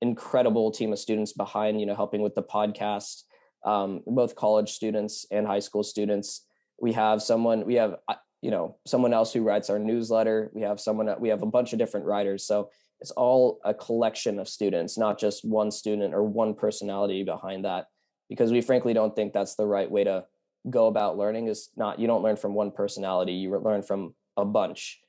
incredible 0.00 0.70
team 0.70 0.92
of 0.92 0.98
students 0.98 1.32
behind 1.32 1.80
you 1.80 1.86
know 1.86 1.94
helping 1.94 2.22
with 2.22 2.34
the 2.34 2.42
podcast 2.42 3.22
um, 3.64 4.02
both 4.06 4.34
college 4.34 4.72
students 4.72 5.24
and 5.30 5.46
high 5.46 5.60
school 5.60 5.84
students. 5.84 6.44
We 6.80 6.92
have 6.94 7.22
someone 7.22 7.64
we 7.64 7.74
have 7.74 7.96
you 8.42 8.50
know 8.50 8.76
someone 8.84 9.14
else 9.14 9.32
who 9.32 9.40
writes 9.40 9.70
our 9.70 9.78
newsletter. 9.78 10.50
We 10.52 10.62
have 10.62 10.80
someone 10.80 11.08
we 11.20 11.30
have 11.30 11.42
a 11.42 11.46
bunch 11.46 11.72
of 11.72 11.78
different 11.78 12.04
writers. 12.04 12.44
So 12.44 12.70
it's 13.00 13.12
all 13.12 13.60
a 13.64 13.72
collection 13.72 14.38
of 14.38 14.48
students 14.48 14.98
not 14.98 15.18
just 15.18 15.44
one 15.44 15.70
student 15.70 16.12
or 16.12 16.22
one 16.24 16.54
personality 16.54 17.22
behind 17.22 17.64
that. 17.64 17.86
Because 18.28 18.52
we 18.52 18.60
frankly 18.60 18.92
don't 18.92 19.14
think 19.14 19.32
that's 19.32 19.54
the 19.54 19.66
right 19.66 19.90
way 19.90 20.04
to 20.04 20.24
go 20.70 20.86
about 20.86 21.16
learning 21.16 21.48
is 21.48 21.70
not 21.76 21.98
you 21.98 22.06
don't 22.06 22.22
learn 22.22 22.36
from 22.36 22.54
one 22.54 22.70
personality 22.70 23.32
you 23.32 23.56
learn 23.56 23.82
from 23.82 24.14
a 24.36 24.44
bunch 24.44 25.00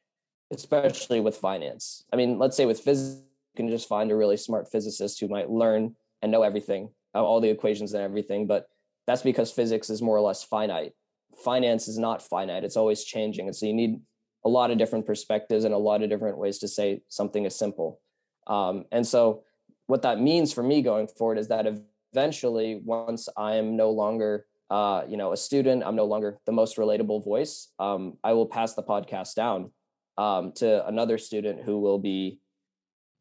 especially 0.51 1.19
with 1.19 1.35
finance. 1.35 2.03
I 2.13 2.15
mean 2.15 2.37
let's 2.37 2.55
say 2.55 2.65
with 2.65 2.79
physics 2.79 3.21
you 3.55 3.57
can 3.57 3.69
just 3.69 3.87
find 3.87 4.11
a 4.11 4.15
really 4.15 4.37
smart 4.37 4.71
physicist 4.71 5.19
who 5.19 5.27
might 5.27 5.49
learn 5.49 5.95
and 6.21 6.31
know 6.31 6.43
everything 6.43 6.89
all 7.15 7.41
the 7.41 7.49
equations 7.49 7.93
and 7.93 8.03
everything 8.03 8.47
but 8.47 8.67
that's 9.05 9.21
because 9.21 9.51
physics 9.51 9.89
is 9.89 10.01
more 10.01 10.17
or 10.17 10.21
less 10.21 10.43
finite 10.43 10.93
finance 11.37 11.87
is 11.87 11.97
not 11.97 12.21
finite 12.21 12.63
it's 12.63 12.77
always 12.77 13.03
changing 13.03 13.47
and 13.47 13.55
so 13.55 13.65
you 13.65 13.73
need 13.73 13.99
a 14.45 14.49
lot 14.49 14.71
of 14.71 14.77
different 14.77 15.05
perspectives 15.05 15.63
and 15.63 15.73
a 15.73 15.77
lot 15.77 16.03
of 16.03 16.09
different 16.09 16.37
ways 16.37 16.59
to 16.59 16.67
say 16.67 17.01
something 17.07 17.45
is 17.45 17.55
simple 17.55 17.99
um, 18.47 18.85
and 18.91 19.05
so 19.07 19.43
what 19.87 20.01
that 20.01 20.19
means 20.19 20.53
for 20.53 20.63
me 20.63 20.81
going 20.81 21.07
forward 21.07 21.37
is 21.37 21.47
that 21.47 21.65
eventually 22.13 22.81
once 22.83 23.29
i 23.37 23.55
am 23.55 23.75
no 23.75 23.89
longer 23.89 24.45
uh, 24.73 25.05
you 25.07 25.17
know, 25.17 25.33
a 25.33 25.37
student, 25.37 25.83
I'm 25.85 25.95
no 25.95 26.05
longer 26.05 26.39
the 26.47 26.51
most 26.51 26.77
relatable 26.77 27.23
voice. 27.23 27.71
Um, 27.77 28.17
I 28.23 28.33
will 28.33 28.47
pass 28.47 28.73
the 28.73 28.81
podcast 28.81 29.35
down 29.35 29.71
um, 30.17 30.51
to 30.55 30.87
another 30.87 31.19
student 31.19 31.61
who 31.61 31.79
will 31.79 31.99
be 31.99 32.39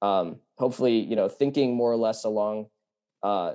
um, 0.01 0.37
hopefully, 0.57 0.99
you 0.99 1.15
know, 1.15 1.29
thinking 1.29 1.77
more 1.77 1.93
or 1.93 1.97
less 1.97 2.25
along. 2.25 2.69
Uh, 3.23 3.55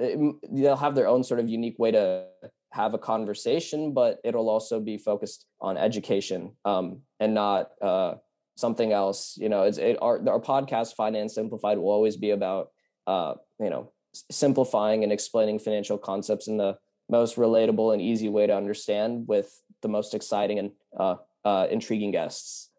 it, 0.00 0.18
they'll 0.50 0.76
have 0.76 0.96
their 0.96 1.06
own 1.06 1.22
sort 1.22 1.38
of 1.38 1.48
unique 1.48 1.78
way 1.78 1.92
to 1.92 2.26
have 2.74 2.92
a 2.92 2.98
conversation, 2.98 3.94
but 3.94 4.18
it'll 4.24 4.50
also 4.50 4.80
be 4.80 4.98
focused 4.98 5.46
on 5.60 5.76
education 5.76 6.50
um, 6.64 7.02
and 7.20 7.32
not 7.32 7.70
uh, 7.80 8.14
something 8.56 8.92
else. 8.92 9.36
You 9.38 9.48
know, 9.48 9.62
it's 9.62 9.78
it, 9.78 9.96
our 10.02 10.16
our 10.28 10.40
podcast, 10.40 10.94
Finance 10.96 11.36
Simplified, 11.36 11.78
will 11.78 11.92
always 11.92 12.16
be 12.16 12.30
about 12.30 12.70
uh, 13.06 13.34
you 13.60 13.70
know 13.70 13.92
simplifying 14.30 15.04
and 15.04 15.12
explaining 15.12 15.60
financial 15.60 15.98
concepts 15.98 16.48
in 16.48 16.56
the 16.56 16.76
most 17.08 17.36
relatable 17.36 17.92
and 17.92 18.02
easy 18.02 18.28
way 18.28 18.46
to 18.46 18.56
understand 18.56 19.28
with 19.28 19.62
the 19.82 19.88
most 19.88 20.12
exciting 20.12 20.58
and 20.58 20.70
uh, 20.98 21.14
uh, 21.44 21.68
intriguing 21.70 22.10
guests. 22.10 22.70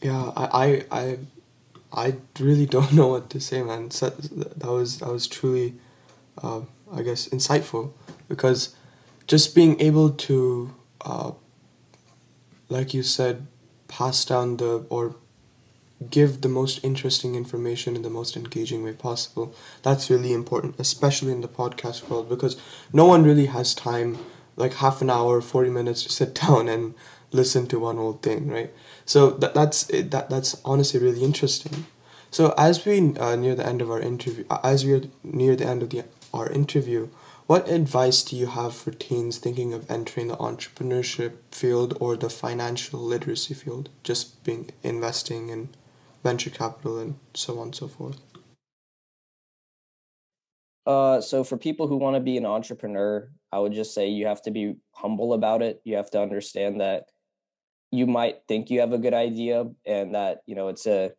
Yeah, 0.00 0.30
I, 0.36 0.84
I, 0.92 1.18
I, 1.92 2.14
really 2.38 2.66
don't 2.66 2.92
know 2.98 3.08
what 3.08 3.30
to 3.30 3.40
say, 3.40 3.62
man. 3.62 3.88
That 3.88 4.68
was 4.68 4.98
that 4.98 5.08
was 5.08 5.26
truly, 5.26 5.74
uh, 6.40 6.60
I 6.92 7.02
guess, 7.02 7.28
insightful 7.28 7.92
because 8.28 8.74
just 9.26 9.54
being 9.54 9.80
able 9.80 10.10
to, 10.10 10.74
uh, 11.04 11.32
like 12.68 12.94
you 12.94 13.02
said, 13.02 13.46
pass 13.88 14.24
down 14.24 14.56
the 14.58 14.86
or 14.88 15.16
give 16.10 16.42
the 16.42 16.48
most 16.48 16.84
interesting 16.84 17.34
information 17.34 17.96
in 17.96 18.02
the 18.02 18.10
most 18.10 18.36
engaging 18.36 18.84
way 18.84 18.92
possible. 18.92 19.54
That's 19.82 20.10
really 20.10 20.32
important, 20.32 20.76
especially 20.78 21.32
in 21.32 21.40
the 21.40 21.48
podcast 21.48 22.08
world, 22.08 22.28
because 22.28 22.56
no 22.92 23.04
one 23.04 23.24
really 23.24 23.46
has 23.46 23.74
time, 23.74 24.18
like 24.56 24.74
half 24.74 25.02
an 25.02 25.10
hour, 25.10 25.40
40 25.40 25.70
minutes 25.70 26.04
to 26.04 26.12
sit 26.12 26.34
down 26.46 26.68
and 26.68 26.94
listen 27.32 27.66
to 27.66 27.78
one 27.78 27.98
old 27.98 28.22
thing, 28.22 28.48
right? 28.48 28.72
So 29.04 29.30
that, 29.30 29.54
that's 29.54 29.84
that 29.84 30.30
that's 30.30 30.60
honestly 30.64 31.00
really 31.00 31.22
interesting. 31.22 31.86
So 32.30 32.54
as 32.58 32.84
we 32.84 33.16
uh, 33.16 33.36
near 33.36 33.54
the 33.54 33.66
end 33.66 33.80
of 33.82 33.90
our 33.90 34.00
interview, 34.00 34.44
uh, 34.50 34.58
as 34.62 34.84
we 34.84 34.92
are 34.92 35.02
near 35.24 35.56
the 35.56 35.66
end 35.66 35.82
of 35.82 35.90
the 35.90 36.00
our 36.32 36.50
interview, 36.50 37.08
what 37.46 37.68
advice 37.68 38.22
do 38.22 38.36
you 38.36 38.46
have 38.46 38.74
for 38.74 38.90
teens 38.90 39.38
thinking 39.38 39.72
of 39.72 39.90
entering 39.90 40.28
the 40.28 40.36
entrepreneurship 40.36 41.32
field 41.50 41.96
or 41.98 42.16
the 42.16 42.28
financial 42.28 43.00
literacy 43.00 43.54
field, 43.54 43.88
just 44.02 44.44
being 44.44 44.70
investing 44.82 45.50
and 45.50 45.74
venture 46.22 46.50
capital 46.50 46.98
and 46.98 47.18
so 47.32 47.58
on 47.58 47.68
and 47.68 47.74
so 47.74 47.88
forth? 47.88 48.20
Uh, 50.84 51.20
so 51.20 51.44
for 51.44 51.56
people 51.56 51.86
who 51.86 51.96
want 51.96 52.16
to 52.16 52.20
be 52.20 52.36
an 52.36 52.46
entrepreneur, 52.46 53.30
I 53.52 53.58
would 53.58 53.72
just 53.72 53.94
say 53.94 54.08
you 54.08 54.26
have 54.26 54.42
to 54.42 54.50
be 54.50 54.76
humble 54.92 55.32
about 55.32 55.62
it. 55.62 55.80
You 55.84 55.96
have 55.96 56.10
to 56.12 56.20
understand 56.20 56.80
that 56.80 57.04
you 57.90 58.06
might 58.06 58.42
think 58.46 58.70
you 58.70 58.80
have 58.80 58.92
a 58.92 58.98
good 58.98 59.14
idea 59.14 59.66
and 59.86 60.14
that, 60.14 60.42
you 60.46 60.54
know, 60.54 60.68
it's 60.68 60.86
a 60.86 61.12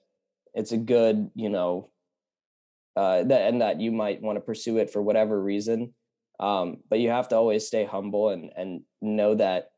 it's 0.54 0.72
a 0.72 0.78
good, 0.78 1.30
you 1.36 1.50
know, 1.50 1.90
uh, 3.00 3.24
that 3.24 3.48
and 3.48 3.62
that 3.62 3.80
you 3.80 3.94
might 3.94 4.22
want 4.22 4.36
to 4.36 4.42
pursue 4.42 4.78
it 4.78 4.90
for 4.90 5.02
whatever 5.02 5.42
reason. 5.42 5.94
Um, 6.38 6.80
but 6.90 7.00
you 7.00 7.10
have 7.10 7.30
to 7.30 7.36
always 7.38 7.66
stay 7.66 7.86
humble 7.86 8.28
and 8.30 8.52
and 8.58 8.82
know 9.02 9.36
that 9.36 9.70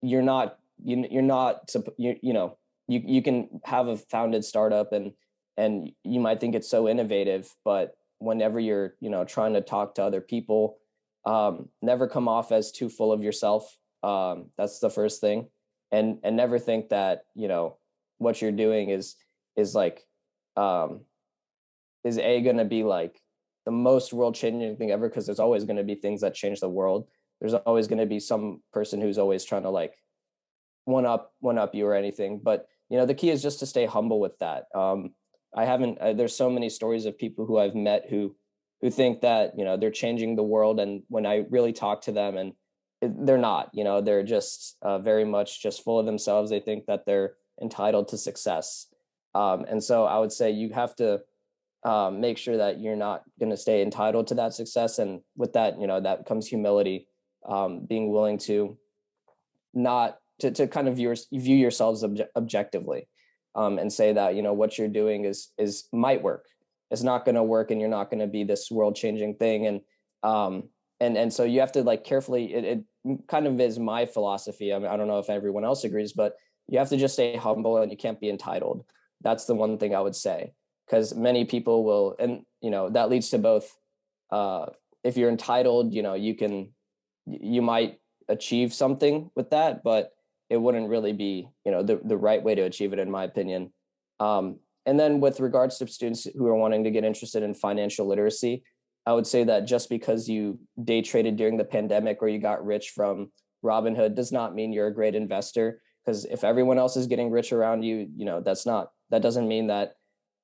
you're 0.00 0.22
not 0.22 0.58
you 0.82 1.06
you're 1.10 1.20
not 1.20 1.70
you 1.98 2.16
you 2.22 2.32
know 2.32 2.56
you 2.88 3.02
you 3.04 3.22
can 3.22 3.60
have 3.64 3.86
a 3.88 3.98
founded 3.98 4.46
startup 4.46 4.94
and 4.94 5.12
and 5.58 5.92
you 6.04 6.20
might 6.20 6.40
think 6.40 6.54
it's 6.54 6.70
so 6.70 6.88
innovative, 6.88 7.54
but 7.66 7.96
whenever 8.18 8.58
you're 8.58 8.94
you 9.00 9.10
know 9.10 9.24
trying 9.26 9.52
to 9.52 9.60
talk 9.60 9.94
to 9.96 10.02
other 10.02 10.22
people, 10.22 10.78
um, 11.26 11.68
never 11.82 12.08
come 12.08 12.28
off 12.28 12.50
as 12.50 12.72
too 12.72 12.88
full 12.88 13.12
of 13.12 13.22
yourself. 13.22 13.76
Um, 14.02 14.46
that's 14.56 14.78
the 14.78 14.88
first 14.88 15.20
thing, 15.20 15.48
and 15.90 16.18
and 16.22 16.34
never 16.34 16.58
think 16.58 16.88
that 16.88 17.24
you 17.34 17.48
know 17.48 17.76
what 18.16 18.40
you're 18.40 18.58
doing 18.66 18.88
is 18.88 19.16
is 19.54 19.74
like 19.74 20.06
um, 20.56 21.02
is 22.04 22.18
a 22.18 22.40
going 22.40 22.58
to 22.58 22.64
be 22.64 22.82
like 22.82 23.20
the 23.64 23.70
most 23.70 24.12
world 24.12 24.34
changing 24.34 24.76
thing 24.76 24.90
ever 24.90 25.08
because 25.08 25.26
there's 25.26 25.40
always 25.40 25.64
going 25.64 25.76
to 25.76 25.84
be 25.84 25.94
things 25.94 26.20
that 26.20 26.34
change 26.34 26.60
the 26.60 26.68
world. 26.68 27.06
There's 27.40 27.54
always 27.54 27.88
going 27.88 27.98
to 28.00 28.06
be 28.06 28.20
some 28.20 28.62
person 28.72 29.00
who's 29.00 29.18
always 29.18 29.44
trying 29.44 29.62
to 29.62 29.70
like 29.70 29.94
one 30.84 31.06
up 31.06 31.32
one 31.40 31.58
up 31.58 31.74
you 31.74 31.86
or 31.86 31.94
anything 31.94 32.40
but 32.42 32.66
you 32.88 32.98
know 32.98 33.06
the 33.06 33.14
key 33.14 33.30
is 33.30 33.42
just 33.42 33.60
to 33.60 33.66
stay 33.66 33.86
humble 33.86 34.20
with 34.20 34.38
that. 34.38 34.66
Um, 34.74 35.14
i 35.54 35.64
haven't 35.64 35.98
uh, 35.98 36.12
there's 36.12 36.34
so 36.34 36.48
many 36.48 36.68
stories 36.70 37.04
of 37.04 37.18
people 37.18 37.44
who 37.44 37.58
i've 37.58 37.74
met 37.74 38.06
who 38.08 38.34
who 38.80 38.90
think 38.90 39.20
that 39.20 39.52
you 39.56 39.64
know 39.64 39.76
they're 39.76 39.90
changing 39.90 40.34
the 40.34 40.42
world 40.42 40.80
and 40.80 41.02
when 41.08 41.26
i 41.26 41.44
really 41.50 41.72
talk 41.72 42.00
to 42.02 42.12
them 42.12 42.36
and 42.36 42.52
they're 43.26 43.38
not 43.38 43.68
you 43.72 43.84
know 43.84 44.00
they're 44.00 44.22
just 44.22 44.76
uh, 44.82 44.98
very 44.98 45.24
much 45.24 45.62
just 45.62 45.82
full 45.82 45.98
of 45.98 46.06
themselves. 46.06 46.50
They 46.50 46.60
think 46.60 46.86
that 46.86 47.04
they're 47.04 47.34
entitled 47.60 48.08
to 48.08 48.18
success. 48.18 48.86
Um, 49.34 49.64
and 49.68 49.82
so 49.82 50.04
i 50.04 50.18
would 50.18 50.32
say 50.32 50.50
you 50.50 50.70
have 50.70 50.94
to 50.96 51.20
um, 51.84 52.20
make 52.20 52.38
sure 52.38 52.56
that 52.56 52.80
you're 52.80 52.96
not 52.96 53.22
going 53.40 53.50
to 53.50 53.56
stay 53.56 53.82
entitled 53.82 54.28
to 54.28 54.34
that 54.36 54.54
success 54.54 54.98
and 54.98 55.20
with 55.36 55.52
that 55.54 55.80
you 55.80 55.86
know 55.86 56.00
that 56.00 56.26
comes 56.26 56.46
humility 56.46 57.08
um, 57.48 57.84
being 57.86 58.12
willing 58.12 58.38
to 58.38 58.76
not 59.74 60.18
to, 60.40 60.50
to 60.50 60.66
kind 60.66 60.88
of 60.88 60.96
view, 60.96 61.14
yourselves 61.30 62.02
obje- 62.02 62.26
objectively 62.36 63.08
um, 63.54 63.78
and 63.78 63.92
say 63.92 64.12
that 64.12 64.34
you 64.34 64.42
know 64.42 64.52
what 64.52 64.78
you're 64.78 64.88
doing 64.88 65.24
is 65.24 65.48
is 65.58 65.88
might 65.92 66.22
work. 66.22 66.46
It's 66.90 67.02
not 67.02 67.24
going 67.24 67.36
to 67.36 67.42
work 67.42 67.70
and 67.70 67.80
you're 67.80 67.88
not 67.88 68.10
going 68.10 68.20
to 68.20 68.26
be 68.26 68.44
this 68.44 68.70
world 68.70 68.96
changing 68.96 69.36
thing 69.36 69.66
and 69.66 69.80
um 70.22 70.64
and 71.00 71.16
and 71.16 71.32
so 71.32 71.42
you 71.44 71.60
have 71.60 71.72
to 71.72 71.82
like 71.82 72.04
carefully 72.04 72.52
it, 72.54 72.64
it 72.64 73.18
kind 73.26 73.46
of 73.46 73.60
is 73.60 73.78
my 73.78 74.06
philosophy 74.06 74.72
I, 74.72 74.78
mean, 74.78 74.88
I 74.88 74.96
don't 74.96 75.08
know 75.08 75.18
if 75.18 75.30
everyone 75.30 75.64
else 75.64 75.84
agrees 75.84 76.12
but 76.12 76.36
you 76.68 76.78
have 76.78 76.90
to 76.90 76.96
just 76.96 77.14
stay 77.14 77.34
humble 77.34 77.78
and 77.78 77.90
you 77.90 77.96
can't 77.96 78.20
be 78.20 78.30
entitled. 78.30 78.84
That's 79.20 79.46
the 79.46 79.54
one 79.54 79.78
thing 79.78 79.94
i 79.94 80.00
would 80.00 80.14
say 80.14 80.52
because 80.86 81.14
many 81.14 81.44
people 81.44 81.84
will 81.84 82.16
and 82.18 82.42
you 82.60 82.70
know 82.70 82.90
that 82.90 83.10
leads 83.10 83.30
to 83.30 83.38
both 83.38 83.76
uh 84.30 84.66
if 85.04 85.16
you're 85.16 85.30
entitled 85.30 85.92
you 85.92 86.02
know 86.02 86.14
you 86.14 86.34
can 86.34 86.70
you 87.26 87.62
might 87.62 87.98
achieve 88.28 88.72
something 88.72 89.30
with 89.34 89.50
that 89.50 89.82
but 89.82 90.12
it 90.48 90.60
wouldn't 90.60 90.88
really 90.88 91.12
be 91.12 91.48
you 91.64 91.72
know 91.72 91.82
the, 91.82 92.00
the 92.04 92.16
right 92.16 92.42
way 92.42 92.54
to 92.54 92.62
achieve 92.62 92.92
it 92.92 92.98
in 92.98 93.10
my 93.10 93.24
opinion. 93.24 93.72
Um, 94.20 94.58
and 94.84 94.98
then 94.98 95.20
with 95.20 95.40
regards 95.40 95.78
to 95.78 95.86
students 95.86 96.24
who 96.24 96.46
are 96.46 96.54
wanting 96.54 96.84
to 96.84 96.90
get 96.90 97.04
interested 97.04 97.42
in 97.42 97.54
financial 97.54 98.06
literacy 98.06 98.62
i 99.06 99.12
would 99.12 99.26
say 99.26 99.44
that 99.44 99.66
just 99.66 99.88
because 99.88 100.28
you 100.28 100.58
day 100.82 101.02
traded 101.02 101.36
during 101.36 101.56
the 101.56 101.64
pandemic 101.64 102.18
or 102.20 102.28
you 102.28 102.38
got 102.38 102.64
rich 102.64 102.90
from 102.90 103.30
robinhood 103.64 104.14
does 104.14 104.32
not 104.32 104.54
mean 104.54 104.72
you're 104.72 104.88
a 104.88 104.94
great 104.94 105.14
investor 105.14 105.80
because 106.04 106.24
if 106.26 106.44
everyone 106.44 106.78
else 106.78 106.96
is 106.96 107.06
getting 107.06 107.30
rich 107.30 107.52
around 107.52 107.82
you 107.82 108.08
you 108.16 108.24
know 108.24 108.40
that's 108.40 108.66
not 108.66 108.90
that 109.10 109.22
doesn't 109.22 109.48
mean 109.48 109.68
that 109.68 109.94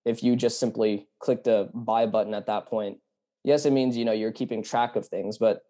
if 0.05 0.23
you 0.23 0.37
just 0.37 0.61
simply 0.61 1.09
click 1.21 1.45
the 1.45 1.69
buy 1.75 2.07
button 2.07 2.35
at 2.35 2.47
that 2.47 2.67
point 2.67 2.99
yes 3.45 3.67
it 3.67 3.73
means 3.73 3.97
you 3.97 4.05
know 4.05 4.13
you're 4.13 4.33
keeping 4.33 4.63
track 4.63 4.97
of 4.97 5.07
things 5.07 5.39
but 5.39 5.63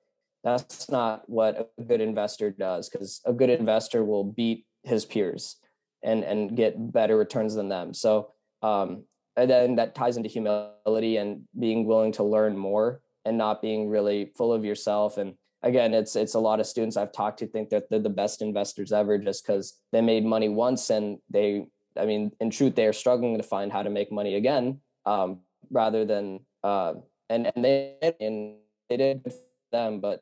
that's 0.44 0.90
not 0.90 1.28
what 1.28 1.72
a 1.78 1.82
good 1.82 2.00
investor 2.00 2.50
does 2.50 2.88
because 2.88 3.20
a 3.24 3.32
good 3.32 3.50
investor 3.50 4.04
will 4.04 4.24
beat 4.24 4.64
his 4.84 5.04
peers 5.04 5.56
and 6.02 6.22
and 6.22 6.56
get 6.56 6.92
better 6.92 7.16
returns 7.16 7.54
than 7.54 7.68
them. 7.68 7.92
So 7.92 8.32
um 8.62 9.04
and 9.36 9.50
then 9.50 9.76
that 9.76 9.94
ties 9.94 10.16
into 10.16 10.28
humility 10.28 11.16
and 11.16 11.42
being 11.58 11.86
willing 11.86 12.12
to 12.12 12.24
learn 12.24 12.56
more 12.56 13.00
and 13.24 13.38
not 13.38 13.62
being 13.62 13.88
really 13.88 14.32
full 14.36 14.52
of 14.52 14.64
yourself. 14.64 15.18
And 15.18 15.34
again 15.62 15.92
it's 15.92 16.14
it's 16.14 16.34
a 16.34 16.38
lot 16.38 16.60
of 16.60 16.66
students 16.66 16.96
i've 16.96 17.10
talked 17.10 17.40
to 17.40 17.46
think 17.48 17.68
that 17.68 17.90
they're 17.90 17.98
the 17.98 18.08
best 18.08 18.42
investors 18.42 18.92
ever 18.92 19.18
just 19.18 19.44
because 19.44 19.74
they 19.90 20.00
made 20.00 20.24
money 20.24 20.48
once 20.48 20.88
and 20.88 21.18
they 21.30 21.66
I 21.98 22.06
mean, 22.06 22.32
in 22.40 22.50
truth, 22.50 22.74
they 22.74 22.86
are 22.86 22.92
struggling 22.92 23.36
to 23.36 23.42
find 23.42 23.72
how 23.72 23.82
to 23.82 23.90
make 23.90 24.12
money 24.12 24.36
again, 24.36 24.80
um, 25.06 25.40
rather 25.70 26.04
than 26.04 26.40
uh, 26.62 26.94
and 27.28 27.50
and 27.54 27.64
they 27.64 27.96
and 28.20 28.56
they 28.88 28.96
did 28.96 29.32
them, 29.72 30.00
but 30.00 30.20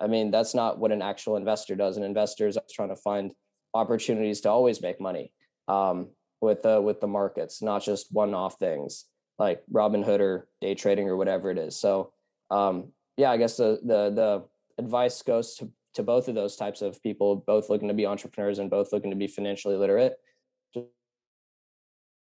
I 0.00 0.06
mean, 0.06 0.30
that's 0.30 0.54
not 0.54 0.78
what 0.78 0.92
an 0.92 1.02
actual 1.02 1.36
investor 1.36 1.76
does. 1.76 1.96
An 1.96 2.02
investor 2.02 2.48
is 2.48 2.58
trying 2.72 2.88
to 2.88 2.96
find 2.96 3.32
opportunities 3.74 4.40
to 4.42 4.50
always 4.50 4.82
make 4.82 5.00
money 5.00 5.32
um, 5.68 6.08
with 6.40 6.62
the 6.62 6.80
with 6.80 7.00
the 7.00 7.06
markets, 7.06 7.62
not 7.62 7.82
just 7.82 8.12
one-off 8.12 8.58
things 8.58 9.06
like 9.38 9.62
Robinhood 9.72 10.20
or 10.20 10.48
day 10.60 10.74
trading 10.74 11.08
or 11.08 11.16
whatever 11.16 11.50
it 11.50 11.58
is. 11.58 11.78
So, 11.78 12.12
um, 12.50 12.92
yeah, 13.16 13.30
I 13.30 13.36
guess 13.36 13.56
the 13.56 13.80
the 13.82 14.10
the 14.10 14.44
advice 14.78 15.22
goes 15.22 15.54
to 15.56 15.70
to 15.94 16.02
both 16.02 16.28
of 16.28 16.34
those 16.34 16.56
types 16.56 16.80
of 16.80 17.02
people, 17.02 17.36
both 17.36 17.68
looking 17.68 17.88
to 17.88 17.94
be 17.94 18.06
entrepreneurs 18.06 18.58
and 18.58 18.70
both 18.70 18.92
looking 18.92 19.10
to 19.10 19.16
be 19.16 19.26
financially 19.26 19.76
literate 19.76 20.14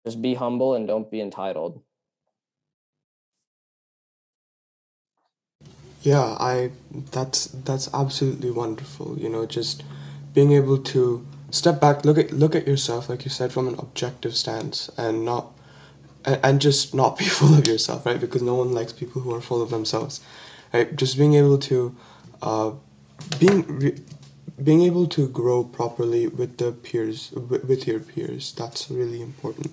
just 0.08 0.22
be 0.22 0.34
humble 0.36 0.74
and 0.74 0.88
don't 0.88 1.12
be 1.12 1.20
entitled. 1.20 1.82
Yeah 6.02 6.38
i 6.40 6.72
that's 7.12 7.46
that's 7.68 7.90
absolutely 7.94 8.52
wonderful 8.52 9.18
you 9.20 9.28
know 9.28 9.46
just 9.46 9.84
being 10.34 10.54
able 10.54 10.78
to 10.94 11.26
step 11.50 11.82
back 11.82 12.06
look 12.06 12.18
at 12.18 12.32
look 12.32 12.56
at 12.56 12.66
yourself 12.68 13.10
like 13.10 13.26
you 13.26 13.32
said 13.32 13.52
from 13.52 13.68
an 13.68 13.76
objective 13.80 14.38
stance 14.38 14.90
and 14.98 15.26
not 15.26 15.52
and, 16.26 16.62
just 16.62 16.94
not 16.94 17.18
be 17.18 17.26
full 17.38 17.54
of 17.58 17.68
yourself 17.68 18.06
right? 18.06 18.22
Because 18.22 18.42
no 18.42 18.56
one 18.56 18.72
likes 18.74 18.94
people 18.94 19.22
who 19.22 19.34
are 19.34 19.42
full 19.42 19.62
of 19.62 19.70
themselves 19.70 20.22
right? 20.74 20.96
Just 20.96 21.18
being 21.18 21.34
able 21.36 21.58
to 21.72 21.96
uh 22.42 22.72
being 23.40 23.66
re- 23.80 24.00
being 24.64 24.82
able 24.82 25.08
to 25.08 25.28
grow 25.28 25.64
properly 25.64 26.28
with 26.28 26.58
the 26.58 26.72
peers 26.72 27.32
with 27.32 27.88
your 27.88 28.00
peers 28.00 28.54
that's 28.54 28.90
really 28.90 29.22
important 29.22 29.72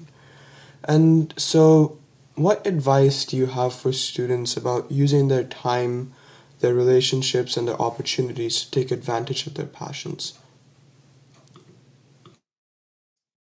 and 0.85 1.35
so, 1.37 1.99
what 2.35 2.67
advice 2.67 3.25
do 3.25 3.37
you 3.37 3.47
have 3.47 3.75
for 3.75 3.93
students 3.93 4.57
about 4.57 4.91
using 4.91 5.29
their 5.29 5.45
time, 5.45 6.13
their 6.61 6.75
relationships, 6.75 7.57
and 7.57 7.67
their 7.67 7.81
opportunities 7.81 8.65
to 8.65 8.71
take 8.71 8.91
advantage 8.91 9.47
of 9.47 9.55
their 9.55 9.67
passions? 9.67 10.39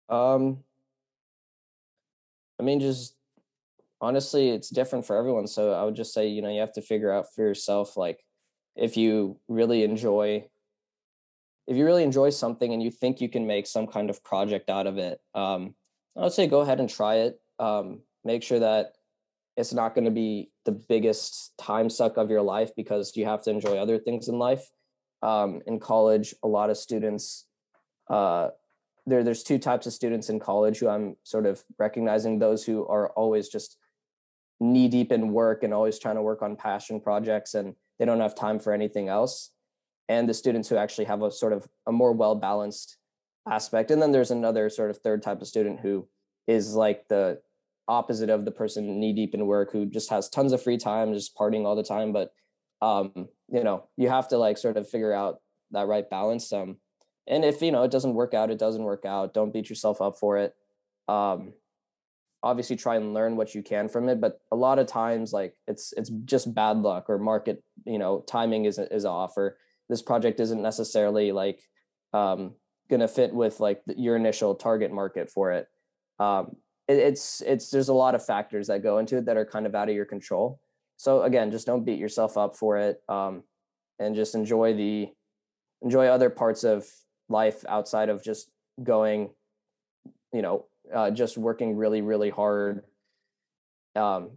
Um, 0.09 0.63
I 2.59 2.63
mean, 2.63 2.79
just 2.79 3.15
honestly, 3.99 4.49
it's 4.49 4.69
different 4.69 5.05
for 5.05 5.17
everyone. 5.17 5.47
So 5.47 5.73
I 5.73 5.83
would 5.83 5.95
just 5.95 6.13
say, 6.13 6.27
you 6.27 6.41
know, 6.41 6.49
you 6.49 6.59
have 6.59 6.73
to 6.73 6.81
figure 6.81 7.11
out 7.11 7.33
for 7.33 7.41
yourself, 7.41 7.97
like, 7.97 8.23
if 8.75 8.97
you 8.97 9.39
really 9.47 9.83
enjoy 9.83 10.45
if 11.65 11.77
you 11.77 11.85
really 11.85 12.03
enjoy 12.03 12.29
something 12.29 12.73
and 12.73 12.83
you 12.83 12.91
think 12.91 13.21
you 13.21 13.29
can 13.29 13.47
make 13.47 13.67
some 13.67 13.87
kind 13.87 14.09
of 14.09 14.23
project 14.23 14.69
out 14.69 14.87
of 14.87 14.97
it 14.97 15.19
um, 15.33 15.73
I 16.15 16.21
would 16.21 16.33
say 16.33 16.47
go 16.47 16.61
ahead 16.61 16.79
and 16.79 16.89
try 16.89 17.15
it. 17.15 17.39
Um, 17.59 18.01
make 18.23 18.43
sure 18.43 18.59
that 18.59 18.93
it's 19.55 19.73
not 19.73 19.95
going 19.95 20.05
to 20.05 20.11
be 20.11 20.51
the 20.65 20.71
biggest 20.71 21.55
time 21.57 21.89
suck 21.89 22.17
of 22.17 22.29
your 22.29 22.41
life 22.41 22.71
because 22.75 23.15
you 23.15 23.25
have 23.25 23.43
to 23.43 23.51
enjoy 23.51 23.77
other 23.77 23.99
things 23.99 24.27
in 24.27 24.39
life. 24.39 24.71
Um, 25.21 25.61
in 25.67 25.79
college, 25.79 26.33
a 26.43 26.47
lot 26.47 26.69
of 26.69 26.77
students, 26.77 27.45
uh, 28.09 28.49
there, 29.05 29.23
there's 29.23 29.43
two 29.43 29.59
types 29.59 29.85
of 29.85 29.93
students 29.93 30.29
in 30.29 30.39
college 30.39 30.79
who 30.79 30.89
I'm 30.89 31.15
sort 31.23 31.45
of 31.45 31.63
recognizing 31.77 32.39
those 32.39 32.65
who 32.65 32.85
are 32.87 33.09
always 33.11 33.49
just 33.49 33.77
knee 34.59 34.87
deep 34.87 35.11
in 35.11 35.31
work 35.31 35.63
and 35.63 35.73
always 35.73 35.99
trying 35.99 36.15
to 36.15 36.21
work 36.21 36.41
on 36.41 36.55
passion 36.55 36.99
projects 36.99 37.53
and 37.53 37.75
they 37.99 38.05
don't 38.05 38.19
have 38.19 38.35
time 38.35 38.59
for 38.59 38.73
anything 38.73 39.07
else. 39.07 39.51
And 40.09 40.27
the 40.27 40.33
students 40.33 40.67
who 40.67 40.75
actually 40.75 41.05
have 41.05 41.21
a 41.21 41.31
sort 41.31 41.53
of 41.53 41.67
a 41.87 41.91
more 41.91 42.11
well 42.11 42.35
balanced 42.35 42.97
aspect. 43.49 43.91
And 43.91 44.01
then 44.01 44.11
there's 44.11 44.31
another 44.31 44.69
sort 44.69 44.89
of 44.89 44.97
third 44.97 45.21
type 45.21 45.41
of 45.41 45.47
student 45.47 45.79
who 45.79 46.07
is 46.47 46.75
like 46.75 47.07
the 47.07 47.41
opposite 47.87 48.29
of 48.29 48.45
the 48.45 48.51
person 48.51 48.99
knee 48.99 49.13
deep 49.13 49.33
in 49.33 49.45
work 49.45 49.71
who 49.71 49.85
just 49.85 50.09
has 50.09 50.29
tons 50.29 50.53
of 50.53 50.61
free 50.61 50.77
time, 50.77 51.13
just 51.13 51.35
partying 51.35 51.65
all 51.65 51.75
the 51.75 51.83
time. 51.83 52.13
But 52.13 52.33
um, 52.81 53.29
you 53.49 53.63
know, 53.63 53.85
you 53.97 54.09
have 54.09 54.27
to 54.29 54.37
like 54.37 54.57
sort 54.57 54.77
of 54.77 54.89
figure 54.89 55.13
out 55.13 55.41
that 55.71 55.87
right 55.87 56.09
balance. 56.09 56.51
Um, 56.51 56.77
and 57.27 57.45
if 57.45 57.61
you 57.61 57.71
know 57.71 57.83
it 57.83 57.91
doesn't 57.91 58.13
work 58.13 58.33
out, 58.33 58.51
it 58.51 58.59
doesn't 58.59 58.83
work 58.83 59.05
out. 59.05 59.33
Don't 59.33 59.53
beat 59.53 59.69
yourself 59.69 60.01
up 60.01 60.17
for 60.19 60.37
it. 60.37 60.53
Um, 61.07 61.53
obviously 62.43 62.75
try 62.75 62.97
and 62.97 63.13
learn 63.13 63.37
what 63.37 63.55
you 63.55 63.63
can 63.63 63.87
from 63.87 64.09
it 64.09 64.19
but 64.19 64.41
a 64.51 64.55
lot 64.55 64.77
of 64.77 64.85
times 64.85 65.31
like 65.31 65.55
it's 65.65 65.93
it's 65.93 66.09
just 66.25 66.53
bad 66.53 66.77
luck 66.77 67.09
or 67.09 67.17
market 67.17 67.63
you 67.85 67.97
know 67.97 68.23
timing 68.27 68.65
is 68.65 68.77
is 68.77 69.05
off 69.05 69.37
or 69.37 69.57
this 69.89 70.01
project 70.01 70.39
isn't 70.41 70.61
necessarily 70.61 71.31
like 71.31 71.61
um 72.11 72.53
going 72.93 73.07
to 73.07 73.13
fit 73.19 73.33
with 73.33 73.59
like 73.59 73.81
your 73.97 74.15
initial 74.15 74.55
target 74.55 74.91
market 74.91 75.29
for 75.29 75.51
it 75.51 75.67
um, 76.19 76.55
it, 76.87 76.97
it's 76.97 77.41
it's 77.41 77.69
there's 77.69 77.89
a 77.89 77.93
lot 77.93 78.15
of 78.15 78.25
factors 78.25 78.67
that 78.67 78.83
go 78.83 78.97
into 78.97 79.17
it 79.17 79.25
that 79.25 79.37
are 79.37 79.45
kind 79.45 79.65
of 79.65 79.75
out 79.75 79.89
of 79.89 79.95
your 79.95 80.05
control. 80.05 80.59
So 80.97 81.23
again, 81.23 81.51
just 81.51 81.65
don't 81.65 81.83
beat 81.83 81.99
yourself 81.99 82.37
up 82.37 82.55
for 82.55 82.77
it, 82.77 83.01
um, 83.09 83.43
and 83.99 84.15
just 84.15 84.35
enjoy 84.35 84.73
the 84.73 85.09
enjoy 85.81 86.07
other 86.07 86.29
parts 86.29 86.63
of 86.63 86.85
life 87.29 87.65
outside 87.67 88.09
of 88.09 88.23
just 88.23 88.49
going, 88.81 89.29
you 90.31 90.41
know, 90.41 90.65
uh, 90.93 91.11
just 91.11 91.37
working 91.37 91.75
really 91.75 92.01
really 92.01 92.29
hard, 92.29 92.83
um, 93.95 94.31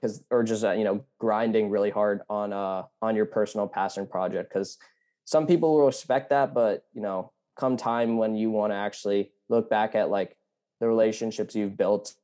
because 0.00 0.22
or 0.30 0.42
just 0.42 0.64
uh, 0.64 0.72
you 0.72 0.84
know 0.84 1.04
grinding 1.18 1.70
really 1.70 1.90
hard 1.90 2.22
on 2.28 2.52
uh 2.52 2.84
on 3.02 3.16
your 3.16 3.26
personal 3.26 3.66
passion 3.66 4.06
project 4.06 4.52
because 4.52 4.78
some 5.24 5.46
people 5.46 5.76
will 5.76 5.86
respect 5.86 6.30
that, 6.30 6.54
but 6.54 6.84
you 6.92 7.02
know, 7.02 7.32
come 7.60 7.76
time 7.76 8.16
when 8.16 8.34
you 8.34 8.50
want 8.50 8.72
to 8.72 8.76
actually 8.76 9.30
look 9.50 9.68
back 9.68 9.94
at 9.94 10.08
like 10.08 10.36
the 10.80 10.88
relationships 10.88 11.54
you've 11.54 11.76
built 11.76 12.14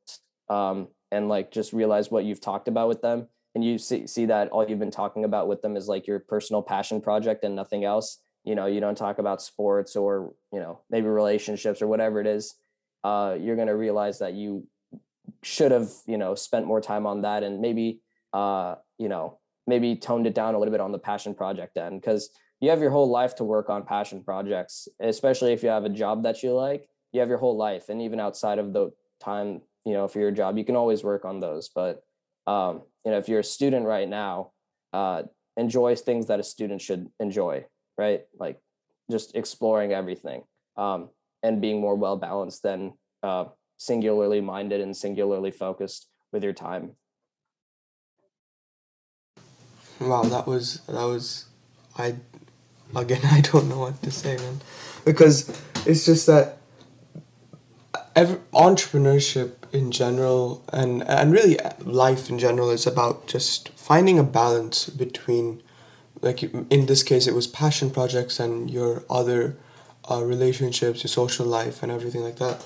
um, 0.49 0.87
and 1.11 1.29
like 1.29 1.51
just 1.51 1.73
realize 1.73 2.09
what 2.09 2.25
you've 2.25 2.41
talked 2.41 2.67
about 2.67 2.87
with 2.87 3.01
them. 3.03 3.27
And 3.53 3.63
you 3.63 3.77
see, 3.77 4.07
see 4.07 4.25
that 4.25 4.49
all 4.49 4.67
you've 4.67 4.79
been 4.79 4.91
talking 4.91 5.23
about 5.23 5.47
with 5.47 5.61
them 5.61 5.77
is 5.77 5.87
like 5.87 6.07
your 6.07 6.19
personal 6.19 6.61
passion 6.61 7.01
project 7.01 7.43
and 7.43 7.55
nothing 7.55 7.85
else. 7.85 8.17
You 8.43 8.55
know 8.55 8.65
you 8.65 8.79
don't 8.79 8.97
talk 8.97 9.19
about 9.19 9.41
sports 9.41 9.95
or 9.95 10.33
you 10.53 10.59
know 10.59 10.79
maybe 10.89 11.07
relationships 11.07 11.81
or 11.81 11.87
whatever 11.87 12.21
it 12.21 12.27
is. 12.27 12.55
Uh, 13.03 13.37
you're 13.39 13.55
going 13.55 13.67
to 13.67 13.75
realize 13.75 14.19
that 14.19 14.33
you 14.33 14.67
should 15.43 15.71
have 15.71 15.89
you 16.05 16.17
know 16.17 16.33
spent 16.33 16.65
more 16.65 16.79
time 16.79 17.05
on 17.05 17.21
that 17.21 17.43
and 17.43 17.59
maybe 17.59 17.99
uh, 18.33 18.75
you 18.97 19.09
know 19.09 19.37
maybe 19.65 19.97
toned 19.97 20.25
it 20.25 20.33
down 20.33 20.55
a 20.55 20.59
little 20.59 20.71
bit 20.71 20.79
on 20.79 20.93
the 20.93 20.99
passion 20.99 21.35
project 21.35 21.75
end. 21.77 21.99
Because 21.99 22.29
you 22.59 22.69
have 22.69 22.81
your 22.81 22.91
whole 22.91 23.09
life 23.09 23.35
to 23.35 23.43
work 23.43 23.69
on 23.69 23.83
passion 23.83 24.23
projects 24.23 24.87
especially 24.99 25.53
if 25.53 25.63
you 25.63 25.69
have 25.69 25.85
a 25.85 25.89
job 25.89 26.23
that 26.23 26.43
you 26.43 26.53
like 26.53 26.89
you 27.11 27.19
have 27.19 27.29
your 27.29 27.37
whole 27.37 27.57
life 27.57 27.89
and 27.89 28.01
even 28.01 28.19
outside 28.19 28.59
of 28.59 28.73
the 28.73 28.91
time 29.21 29.61
you 29.85 29.93
know 29.93 30.07
for 30.07 30.19
your 30.19 30.31
job 30.31 30.57
you 30.57 30.65
can 30.65 30.75
always 30.75 31.03
work 31.03 31.25
on 31.25 31.39
those 31.39 31.69
but 31.69 32.03
um, 32.47 32.81
you 33.03 33.11
know 33.11 33.17
if 33.17 33.27
you're 33.27 33.39
a 33.39 33.43
student 33.43 33.85
right 33.85 34.07
now 34.07 34.51
uh, 34.93 35.23
enjoy 35.57 35.95
things 35.95 36.27
that 36.27 36.39
a 36.39 36.43
student 36.43 36.81
should 36.81 37.07
enjoy 37.19 37.65
right? 37.97 38.21
Like 38.39 38.59
just 39.09 39.35
exploring 39.35 39.91
everything 39.91 40.43
um, 40.77 41.09
and 41.43 41.59
being 41.59 41.81
more 41.81 41.95
well 41.95 42.15
balanced 42.15 42.63
than 42.63 42.93
uh, 43.23 43.45
singularly 43.77 44.41
minded 44.41 44.81
and 44.81 44.95
singularly 44.95 45.51
focused 45.51 46.07
with 46.31 46.43
your 46.43 46.53
time. 46.53 46.91
Wow 49.99 50.23
that 50.23 50.45
was 50.45 50.81
that 50.87 51.05
was 51.05 51.45
i 51.97 52.13
again 52.95 53.21
i 53.31 53.41
don't 53.41 53.67
know 53.69 53.79
what 53.79 54.01
to 54.01 54.11
say 54.11 54.35
man. 54.37 54.61
Because 55.05 55.49
it's 55.85 56.05
just 56.05 56.27
that 56.27 56.57
every, 58.15 58.37
entrepreneurship 58.53 59.53
in 59.71 59.91
general 59.91 60.63
and 60.73 61.03
and 61.03 61.31
really 61.31 61.57
life 61.79 62.29
in 62.29 62.39
general 62.39 62.69
is 62.69 62.85
about 62.85 63.27
just 63.27 63.69
finding 63.69 64.19
a 64.19 64.23
balance 64.23 64.89
between 64.89 65.61
like 66.21 66.43
in 66.43 66.85
this 66.87 67.03
case 67.03 67.27
it 67.27 67.33
was 67.33 67.47
passion 67.47 67.89
projects 67.89 68.39
and 68.39 68.69
your 68.69 69.03
other 69.09 69.55
uh, 70.09 70.21
relationships 70.23 71.03
your 71.03 71.09
social 71.09 71.45
life 71.45 71.83
and 71.83 71.91
everything 71.91 72.23
like 72.23 72.37
that. 72.37 72.65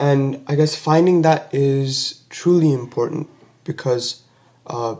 And 0.00 0.44
i 0.46 0.54
guess 0.54 0.74
finding 0.74 1.22
that 1.22 1.52
is 1.52 2.22
truly 2.30 2.72
important 2.72 3.28
because 3.64 4.22
uh, 4.66 4.96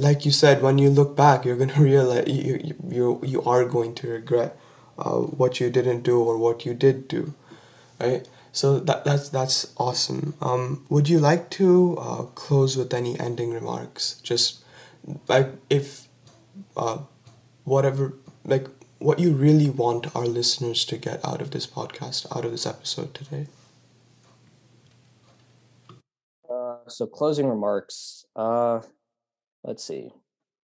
like 0.00 0.24
you 0.24 0.30
said 0.30 0.62
when 0.62 0.78
you 0.78 0.90
look 0.90 1.16
back 1.16 1.44
you're 1.44 1.56
going 1.56 1.68
to 1.78 1.82
realize 1.82 2.28
you, 2.28 2.76
you, 2.88 3.20
you 3.24 3.42
are 3.42 3.64
going 3.64 3.94
to 3.94 4.08
regret 4.08 4.58
uh, 4.98 5.18
what 5.18 5.60
you 5.60 5.70
didn't 5.70 6.02
do 6.02 6.20
or 6.20 6.36
what 6.36 6.64
you 6.64 6.74
did 6.74 7.08
do 7.08 7.34
right 8.00 8.28
so 8.52 8.80
that 8.80 9.04
that's 9.04 9.28
that's 9.28 9.72
awesome. 9.76 10.34
Um, 10.40 10.84
would 10.88 11.08
you 11.08 11.20
like 11.20 11.48
to 11.50 11.96
uh, 11.98 12.22
close 12.34 12.76
with 12.76 12.92
any 12.92 13.18
ending 13.20 13.52
remarks? 13.52 14.20
Just 14.22 14.64
like 15.28 15.52
if 15.70 16.08
uh, 16.76 16.98
whatever 17.64 18.14
like 18.44 18.66
what 18.98 19.20
you 19.20 19.32
really 19.32 19.70
want 19.70 20.14
our 20.16 20.26
listeners 20.26 20.84
to 20.86 20.96
get 20.96 21.24
out 21.24 21.40
of 21.40 21.52
this 21.52 21.66
podcast, 21.66 22.26
out 22.36 22.44
of 22.44 22.50
this 22.50 22.66
episode 22.66 23.14
today. 23.14 23.46
Uh, 26.50 26.78
so 26.88 27.06
closing 27.06 27.46
remarks. 27.46 28.24
Uh, 28.34 28.80
let's 29.68 29.84
see. 29.84 30.10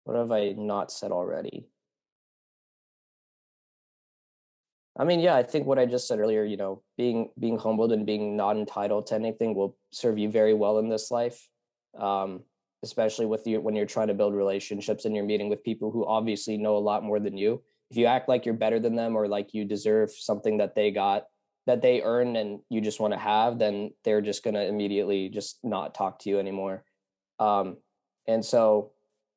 What 0.05 0.17
have 0.17 0.33
I 0.33 0.53
not 0.53 0.91
said 0.91 1.13
already? 1.13 1.69
I 4.97 5.05
mean, 5.05 5.21
yeah, 5.21 5.35
I 5.35 5.43
think 5.43 5.67
what 5.67 5.79
I 5.79 5.87
just 5.87 6.09
said 6.09 6.21
earlier, 6.21 6.45
you 6.45 6.57
know, 6.57 6.83
being 6.97 7.31
being 7.39 7.59
humbled 7.59 7.93
and 7.93 8.07
being 8.07 8.37
not 8.37 8.57
entitled 8.57 9.07
to 9.09 9.15
anything 9.15 9.55
will 9.55 9.77
serve 9.93 10.19
you 10.19 10.31
very 10.31 10.55
well 10.55 10.79
in 10.79 10.89
this 10.89 11.11
life. 11.11 11.49
Um, 11.99 12.43
especially 12.83 13.25
with 13.27 13.47
you 13.47 13.61
when 13.61 13.75
you're 13.75 13.87
trying 13.87 14.09
to 14.09 14.15
build 14.15 14.35
relationships 14.35 15.05
and 15.05 15.15
you're 15.15 15.25
meeting 15.25 15.49
with 15.49 15.65
people 15.65 15.91
who 15.91 16.07
obviously 16.07 16.59
know 16.59 16.77
a 16.77 16.87
lot 16.91 17.03
more 17.03 17.19
than 17.19 17.37
you. 17.37 17.63
If 17.91 17.97
you 17.97 18.07
act 18.07 18.29
like 18.29 18.45
you're 18.45 18.55
better 18.55 18.79
than 18.79 18.95
them 18.95 19.17
or 19.17 19.27
like 19.27 19.55
you 19.55 19.65
deserve 19.65 20.11
something 20.11 20.59
that 20.59 20.75
they 20.75 20.91
got 20.91 21.25
that 21.67 21.81
they 21.81 22.03
earn 22.03 22.37
and 22.37 22.61
you 22.69 22.83
just 22.83 23.01
want 23.01 23.15
to 23.15 23.19
have, 23.19 23.59
then 23.59 23.93
they're 24.05 24.21
just 24.21 24.45
going 24.45 24.55
to 24.55 24.67
immediately 24.67 25.31
just 25.31 25.59
not 25.65 25.95
talk 25.95 26.19
to 26.21 26.29
you 26.29 26.39
anymore. 26.39 26.85
Um, 27.39 27.79
and 28.27 28.45
so, 28.45 28.93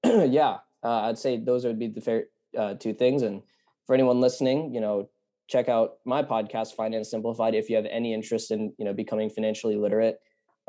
yeah, 0.29 0.57
uh, 0.83 1.01
I'd 1.01 1.17
say 1.17 1.37
those 1.37 1.65
would 1.65 1.79
be 1.79 1.87
the 1.87 2.01
fair 2.01 2.25
uh, 2.57 2.75
two 2.75 2.93
things. 2.93 3.21
And 3.21 3.41
for 3.85 3.93
anyone 3.93 4.21
listening, 4.21 4.73
you 4.73 4.81
know, 4.81 5.09
check 5.47 5.69
out 5.69 5.95
my 6.05 6.21
podcast 6.23 6.75
finance 6.75 7.09
simplified 7.09 7.55
if 7.55 7.69
you 7.69 7.75
have 7.75 7.85
any 7.89 8.13
interest 8.13 8.51
in 8.51 8.73
you 8.77 8.85
know 8.85 8.93
becoming 8.93 9.29
financially 9.29 9.75
literate 9.75 10.19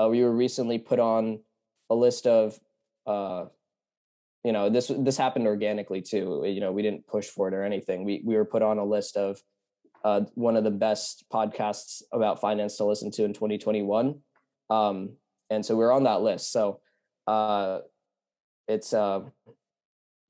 uh, 0.00 0.08
we 0.08 0.22
were 0.22 0.34
recently 0.34 0.78
put 0.78 0.98
on 0.98 1.40
a 1.90 1.94
list 1.94 2.26
of 2.26 2.58
uh, 3.06 3.46
you 4.44 4.52
know 4.52 4.70
this 4.70 4.90
this 4.98 5.16
happened 5.16 5.46
organically 5.46 6.00
too 6.00 6.42
you 6.46 6.60
know 6.60 6.72
we 6.72 6.82
didn't 6.82 7.06
push 7.06 7.26
for 7.26 7.48
it 7.48 7.54
or 7.54 7.64
anything 7.64 8.04
we 8.04 8.22
we 8.24 8.36
were 8.36 8.44
put 8.44 8.62
on 8.62 8.78
a 8.78 8.84
list 8.84 9.16
of 9.16 9.40
uh, 10.04 10.20
one 10.34 10.56
of 10.56 10.62
the 10.62 10.70
best 10.70 11.24
podcasts 11.32 12.02
about 12.12 12.40
finance 12.40 12.76
to 12.76 12.84
listen 12.84 13.10
to 13.10 13.24
in 13.24 13.32
2021 13.32 14.20
um, 14.70 15.10
and 15.50 15.64
so 15.64 15.74
we're 15.74 15.92
on 15.92 16.04
that 16.04 16.22
list 16.22 16.52
so 16.52 16.80
uh, 17.26 17.80
it's 18.68 18.92
uh, 18.92 19.20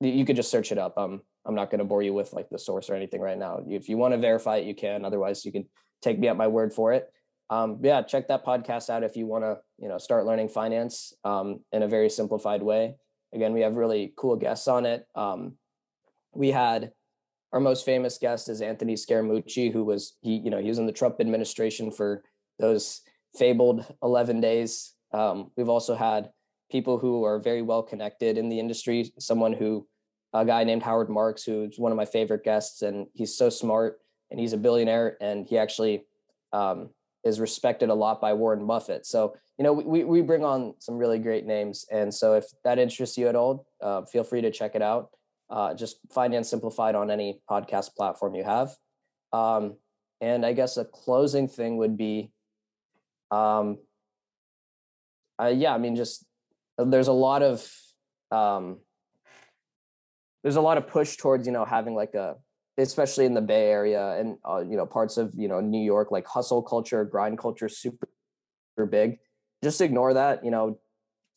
you 0.00 0.24
could 0.24 0.36
just 0.36 0.50
search 0.50 0.72
it 0.72 0.78
up 0.78 0.96
um, 0.96 1.22
I'm 1.48 1.54
not 1.54 1.70
going 1.70 1.78
to 1.78 1.84
bore 1.84 2.02
you 2.02 2.12
with 2.12 2.34
like 2.34 2.50
the 2.50 2.58
source 2.58 2.90
or 2.90 2.94
anything 2.94 3.22
right 3.22 3.38
now. 3.38 3.62
If 3.66 3.88
you 3.88 3.96
want 3.96 4.12
to 4.12 4.18
verify 4.18 4.58
it, 4.58 4.66
you 4.66 4.74
can. 4.74 5.04
Otherwise, 5.04 5.46
you 5.46 5.50
can 5.50 5.66
take 6.02 6.18
me 6.18 6.28
at 6.28 6.36
my 6.36 6.46
word 6.46 6.74
for 6.74 6.92
it. 6.92 7.10
Um, 7.50 7.78
yeah, 7.82 8.02
check 8.02 8.28
that 8.28 8.44
podcast 8.44 8.90
out 8.90 9.02
if 9.02 9.16
you 9.16 9.26
want 9.26 9.44
to, 9.44 9.56
you 9.78 9.88
know, 9.88 9.96
start 9.96 10.26
learning 10.26 10.50
finance 10.50 11.14
um, 11.24 11.60
in 11.72 11.82
a 11.82 11.88
very 11.88 12.10
simplified 12.10 12.62
way. 12.62 12.96
Again, 13.34 13.54
we 13.54 13.62
have 13.62 13.76
really 13.76 14.12
cool 14.16 14.36
guests 14.36 14.68
on 14.68 14.84
it. 14.84 15.06
Um, 15.14 15.54
we 16.34 16.50
had 16.50 16.92
our 17.52 17.60
most 17.60 17.86
famous 17.86 18.18
guest 18.18 18.50
is 18.50 18.60
Anthony 18.60 18.94
Scaramucci, 18.94 19.72
who 19.72 19.84
was 19.84 20.16
he, 20.20 20.36
you 20.36 20.50
know, 20.50 20.58
he 20.58 20.68
was 20.68 20.78
in 20.78 20.84
the 20.84 20.92
Trump 20.92 21.16
administration 21.18 21.90
for 21.90 22.22
those 22.58 23.00
fabled 23.38 23.86
11 24.02 24.42
days. 24.42 24.94
Um, 25.14 25.50
we've 25.56 25.70
also 25.70 25.94
had 25.94 26.28
people 26.70 26.98
who 26.98 27.24
are 27.24 27.38
very 27.38 27.62
well 27.62 27.82
connected 27.82 28.38
in 28.38 28.48
the 28.48 28.58
industry. 28.58 29.12
Someone 29.18 29.52
who 29.52 29.86
a 30.32 30.44
guy 30.44 30.64
named 30.64 30.82
Howard 30.82 31.08
Marks, 31.08 31.42
who's 31.42 31.78
one 31.78 31.92
of 31.92 31.96
my 31.96 32.04
favorite 32.04 32.44
guests, 32.44 32.82
and 32.82 33.06
he's 33.14 33.36
so 33.36 33.48
smart 33.48 33.98
and 34.30 34.38
he's 34.38 34.52
a 34.52 34.58
billionaire, 34.58 35.16
and 35.22 35.46
he 35.46 35.56
actually 35.56 36.04
um, 36.52 36.90
is 37.24 37.40
respected 37.40 37.88
a 37.88 37.94
lot 37.94 38.20
by 38.20 38.34
Warren 38.34 38.66
Buffett. 38.66 39.06
So 39.06 39.34
you 39.56 39.64
know, 39.64 39.72
we 39.72 40.04
we 40.04 40.20
bring 40.20 40.44
on 40.44 40.74
some 40.78 40.96
really 40.96 41.18
great 41.18 41.44
names, 41.44 41.86
and 41.90 42.14
so 42.14 42.34
if 42.34 42.44
that 42.64 42.78
interests 42.78 43.18
you 43.18 43.28
at 43.28 43.34
all, 43.34 43.66
uh, 43.82 44.02
feel 44.02 44.22
free 44.22 44.40
to 44.42 44.50
check 44.50 44.74
it 44.74 44.82
out. 44.82 45.10
Uh, 45.50 45.74
just 45.74 45.98
Finance 46.12 46.48
Simplified 46.48 46.94
on 46.94 47.10
any 47.10 47.40
podcast 47.50 47.94
platform 47.96 48.34
you 48.34 48.44
have. 48.44 48.76
Um, 49.32 49.76
and 50.20 50.44
I 50.44 50.52
guess 50.52 50.76
a 50.76 50.84
closing 50.84 51.48
thing 51.48 51.78
would 51.78 51.96
be, 51.96 52.30
um, 53.30 53.78
uh, 55.40 55.46
yeah, 55.46 55.74
I 55.74 55.78
mean, 55.78 55.96
just 55.96 56.27
there's 56.78 57.08
a 57.08 57.12
lot 57.12 57.42
of 57.42 57.70
um, 58.30 58.78
there's 60.42 60.56
a 60.56 60.60
lot 60.60 60.78
of 60.78 60.86
push 60.86 61.16
towards 61.16 61.46
you 61.46 61.52
know 61.52 61.64
having 61.64 61.94
like 61.94 62.14
a 62.14 62.36
especially 62.78 63.24
in 63.24 63.34
the 63.34 63.40
bay 63.40 63.70
area 63.70 64.18
and 64.18 64.38
uh, 64.48 64.60
you 64.60 64.76
know 64.76 64.86
parts 64.86 65.16
of 65.16 65.34
you 65.36 65.48
know 65.48 65.60
new 65.60 65.82
york 65.82 66.12
like 66.12 66.26
hustle 66.26 66.62
culture 66.62 67.04
grind 67.04 67.38
culture 67.38 67.68
super, 67.68 68.08
super 68.74 68.86
big. 68.86 69.18
Just 69.62 69.80
ignore 69.80 70.14
that 70.14 70.44
you 70.44 70.50
know 70.50 70.78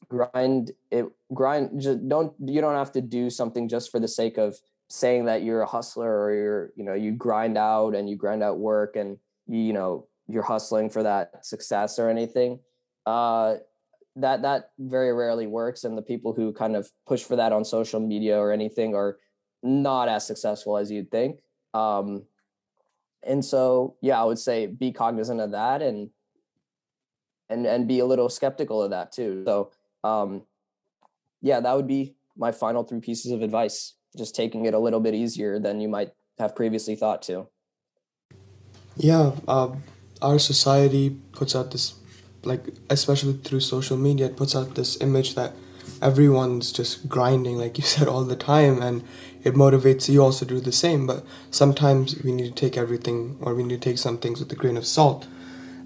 grind 0.08 0.72
it 0.92 1.06
grind 1.34 1.82
just 1.82 2.08
don't 2.08 2.34
you 2.40 2.62
don't 2.62 2.76
have 2.76 2.92
to 2.92 3.02
do 3.02 3.30
something 3.30 3.68
just 3.68 3.92
for 3.92 4.00
the 4.00 4.08
sake 4.08 4.38
of 4.38 4.56
saying 4.90 5.26
that 5.26 5.42
you're 5.42 5.62
a 5.62 5.66
hustler 5.66 6.22
or 6.22 6.34
you're 6.34 6.72
you 6.76 6.84
know 6.84 6.94
you 6.94 7.12
grind 7.12 7.58
out 7.58 7.96
and 7.96 8.10
you 8.10 8.16
grind 8.16 8.44
out 8.44 8.60
work 8.60 8.96
and 8.96 9.18
you, 9.48 9.60
you 9.60 9.74
know 9.74 10.06
you're 10.28 10.44
hustling 10.44 10.90
for 10.90 11.04
that 11.04 11.46
success 11.46 11.98
or 11.98 12.10
anything. 12.10 12.60
Uh 13.06 13.56
that 14.16 14.42
that 14.42 14.72
very 14.78 15.14
rarely 15.14 15.48
works 15.48 15.84
and 15.84 15.98
the 15.98 16.02
people 16.02 16.34
who 16.34 16.52
kind 16.52 16.76
of 16.76 16.90
push 17.08 17.24
for 17.24 17.36
that 17.36 17.54
on 17.54 17.64
social 17.64 18.00
media 18.00 18.38
or 18.38 18.52
anything 18.52 18.94
are 18.94 19.18
not 19.64 20.10
as 20.10 20.26
successful 20.28 20.78
as 20.78 20.92
you'd 20.92 21.10
think 21.12 21.40
um 21.74 22.24
and 23.24 23.46
so 23.46 23.96
yeah 24.02 24.20
i 24.20 24.24
would 24.26 24.40
say 24.40 24.66
be 24.66 24.92
cognizant 24.92 25.40
of 25.40 25.52
that 25.52 25.82
and 25.82 26.10
and 27.52 27.68
and 27.68 27.88
be 27.88 28.00
a 28.00 28.06
little 28.06 28.30
skeptical 28.30 28.82
of 28.82 28.90
that 28.92 29.12
too. 29.12 29.44
So 29.46 29.72
um, 30.04 30.44
yeah, 31.42 31.60
that 31.60 31.76
would 31.76 31.88
be 31.88 32.16
my 32.36 32.52
final 32.52 32.84
three 32.84 33.02
pieces 33.02 33.32
of 33.32 33.42
advice. 33.42 33.96
Just 34.18 34.36
taking 34.36 34.66
it 34.66 34.74
a 34.74 34.80
little 34.80 35.00
bit 35.00 35.14
easier 35.14 35.60
than 35.60 35.80
you 35.80 35.88
might 35.88 36.12
have 36.40 36.56
previously 36.56 36.96
thought 36.96 37.22
to. 37.24 37.48
Yeah, 38.98 39.32
uh, 39.48 39.76
our 40.22 40.40
society 40.40 41.18
puts 41.32 41.56
out 41.56 41.72
this, 41.72 41.94
like 42.44 42.66
especially 42.90 43.34
through 43.34 43.60
social 43.62 43.98
media, 43.98 44.28
it 44.28 44.38
puts 44.38 44.56
out 44.56 44.76
this 44.76 45.00
image 45.02 45.36
that 45.36 45.54
everyone's 46.02 46.72
just 46.72 47.08
grinding, 47.08 47.58
like 47.58 47.78
you 47.78 47.84
said, 47.96 48.08
all 48.08 48.24
the 48.24 48.36
time, 48.36 48.82
and 48.82 49.04
it 49.44 49.54
motivates 49.54 50.10
you 50.10 50.22
also 50.22 50.46
to 50.46 50.56
do 50.56 50.60
the 50.60 50.72
same. 50.72 51.08
But 51.08 51.26
sometimes 51.50 52.22
we 52.24 52.32
need 52.32 52.56
to 52.56 52.60
take 52.66 52.78
everything, 52.78 53.38
or 53.42 53.56
we 53.56 53.64
need 53.64 53.82
to 53.82 53.90
take 53.90 53.98
some 53.98 54.18
things 54.18 54.40
with 54.40 54.52
a 54.52 54.56
grain 54.56 54.78
of 54.78 54.86
salt. 54.86 55.28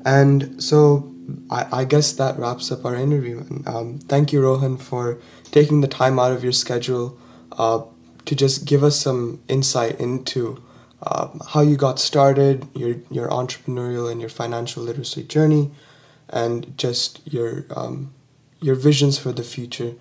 And 0.06 0.62
so 0.64 1.12
I, 1.50 1.80
I 1.80 1.86
guess 1.86 2.14
that 2.14 2.38
wraps 2.38 2.72
up 2.72 2.86
our 2.86 2.96
interview. 2.96 3.44
Um, 3.66 4.00
thank 4.00 4.32
you, 4.32 4.42
Rohan, 4.42 4.78
for 4.78 5.18
taking 5.52 5.82
the 5.82 5.88
time 5.88 6.20
out 6.20 6.32
of 6.32 6.44
your 6.44 6.54
schedule 6.54 7.18
uh, 7.54 7.82
to 8.26 8.36
just 8.36 8.66
give 8.66 8.84
us 8.84 9.00
some 9.00 9.42
insight 9.48 10.00
into 10.00 10.62
uh, 11.02 11.30
how 11.50 11.62
you 11.62 11.76
got 11.76 12.00
started, 12.00 12.68
your 12.74 12.96
your 13.12 13.30
entrepreneurial 13.30 14.12
and 14.12 14.20
your 14.20 14.30
financial 14.30 14.82
literacy 14.84 15.24
journey, 15.24 15.72
and 16.30 16.78
just 16.78 17.22
your 17.26 17.66
um, 17.76 18.14
your 18.60 18.76
visions 18.76 19.18
for 19.18 19.32
the 19.32 19.44
future. 19.44 19.94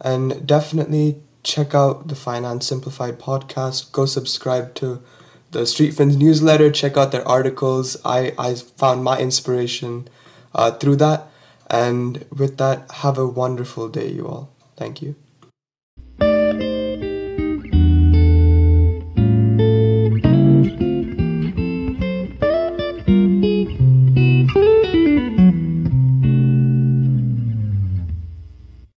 And 0.00 0.46
definitely 0.46 1.22
check 1.42 1.74
out 1.74 2.08
the 2.08 2.14
Finance 2.14 2.66
Simplified 2.66 3.18
podcast. 3.18 3.92
Go 3.92 4.06
subscribe 4.06 4.74
to 4.76 5.02
the 5.50 5.66
Street 5.66 5.98
newsletter. 5.98 6.70
Check 6.70 6.96
out 6.96 7.12
their 7.12 7.26
articles. 7.26 7.96
I, 8.04 8.32
I 8.38 8.54
found 8.54 9.04
my 9.04 9.18
inspiration 9.18 10.08
uh, 10.54 10.72
through 10.72 10.96
that. 10.96 11.28
And 11.68 12.24
with 12.36 12.58
that, 12.58 12.90
have 12.90 13.18
a 13.18 13.26
wonderful 13.26 13.88
day, 13.88 14.08
you 14.10 14.26
all. 14.26 14.50
Thank 14.76 15.02
you. 15.02 15.14